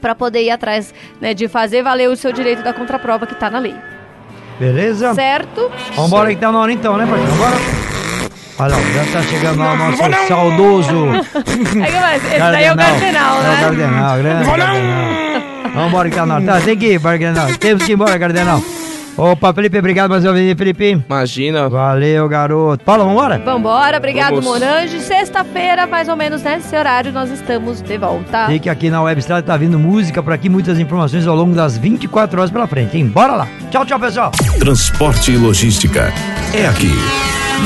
para 0.00 0.16
poder 0.16 0.42
ir 0.42 0.50
atrás 0.50 0.92
né, 1.20 1.32
de 1.32 1.46
fazer 1.46 1.82
valer 1.82 2.08
o 2.08 2.16
seu 2.16 2.32
direito 2.32 2.62
da 2.62 2.72
contraprova 2.72 3.24
que 3.24 3.34
está 3.34 3.48
na 3.48 3.60
lei. 3.60 3.76
Beleza? 4.58 5.14
Certo? 5.14 5.70
Vambora 5.94 6.34
que 6.34 6.40
tá 6.40 6.50
na 6.50 6.58
hora 6.58 6.72
então, 6.72 6.96
né, 6.96 7.06
parceiro? 7.06 7.32
Vambora? 7.32 7.56
Olha 8.58 8.76
lá, 8.76 8.82
já 8.82 9.12
tá 9.12 9.22
chegando 9.22 9.58
lá 9.58 9.72
o 9.72 9.76
nosso 9.76 10.28
saudoso. 10.28 11.06
É 11.80 12.16
esse 12.16 12.38
daí 12.38 12.64
é 12.64 12.72
o 12.72 12.76
Cardenal, 12.76 13.42
né? 13.42 13.48
É 13.48 13.56
o 13.56 13.60
Cardenal, 13.60 14.18
grande 14.18 14.44
Cardenal. 14.44 15.29
Vamos 15.74 15.88
embora, 15.88 16.08
então, 16.08 16.26
Granal. 16.26 16.58
Tá, 16.58 16.60
tem 16.64 16.76
que 16.76 16.86
ir, 16.86 16.98
bora, 16.98 17.18
Temos 17.58 17.84
que 17.84 17.92
ir 17.92 17.94
embora, 17.94 18.18
Cardenal. 18.18 18.62
Opa, 19.16 19.52
Felipe, 19.52 19.78
obrigado 19.78 20.10
mais 20.10 20.24
uma 20.24 20.32
vez, 20.32 20.56
Felipe. 20.56 21.02
Imagina. 21.06 21.68
Valeu, 21.68 22.26
garoto. 22.28 22.82
Paula, 22.84 23.04
vambora? 23.04 23.38
Vambora, 23.38 23.98
obrigado, 23.98 24.30
Vamos. 24.30 24.46
Morange. 24.46 24.98
Sexta-feira, 25.00 25.86
mais 25.86 26.08
ou 26.08 26.16
menos 26.16 26.42
né, 26.42 26.56
nesse 26.56 26.74
horário, 26.74 27.12
nós 27.12 27.30
estamos 27.30 27.82
de 27.82 27.98
volta. 27.98 28.46
Fique 28.46 28.70
aqui 28.70 28.88
na 28.88 29.02
Web 29.02 29.20
Estrada, 29.20 29.42
tá 29.42 29.56
vindo 29.56 29.78
música 29.78 30.22
por 30.22 30.32
aqui, 30.32 30.48
muitas 30.48 30.78
informações 30.78 31.26
ao 31.26 31.36
longo 31.36 31.54
das 31.54 31.76
24 31.76 32.40
horas 32.40 32.50
pela 32.50 32.66
frente, 32.66 32.96
hein? 32.96 33.06
Bora 33.08 33.34
lá. 33.34 33.48
Tchau, 33.70 33.84
tchau, 33.84 34.00
pessoal. 34.00 34.30
Transporte 34.58 35.32
e 35.32 35.36
logística 35.36 36.12
é 36.54 36.66
aqui, 36.66 36.92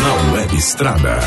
na 0.02 0.34
Web 0.34 0.56
Estrada. 0.56 1.20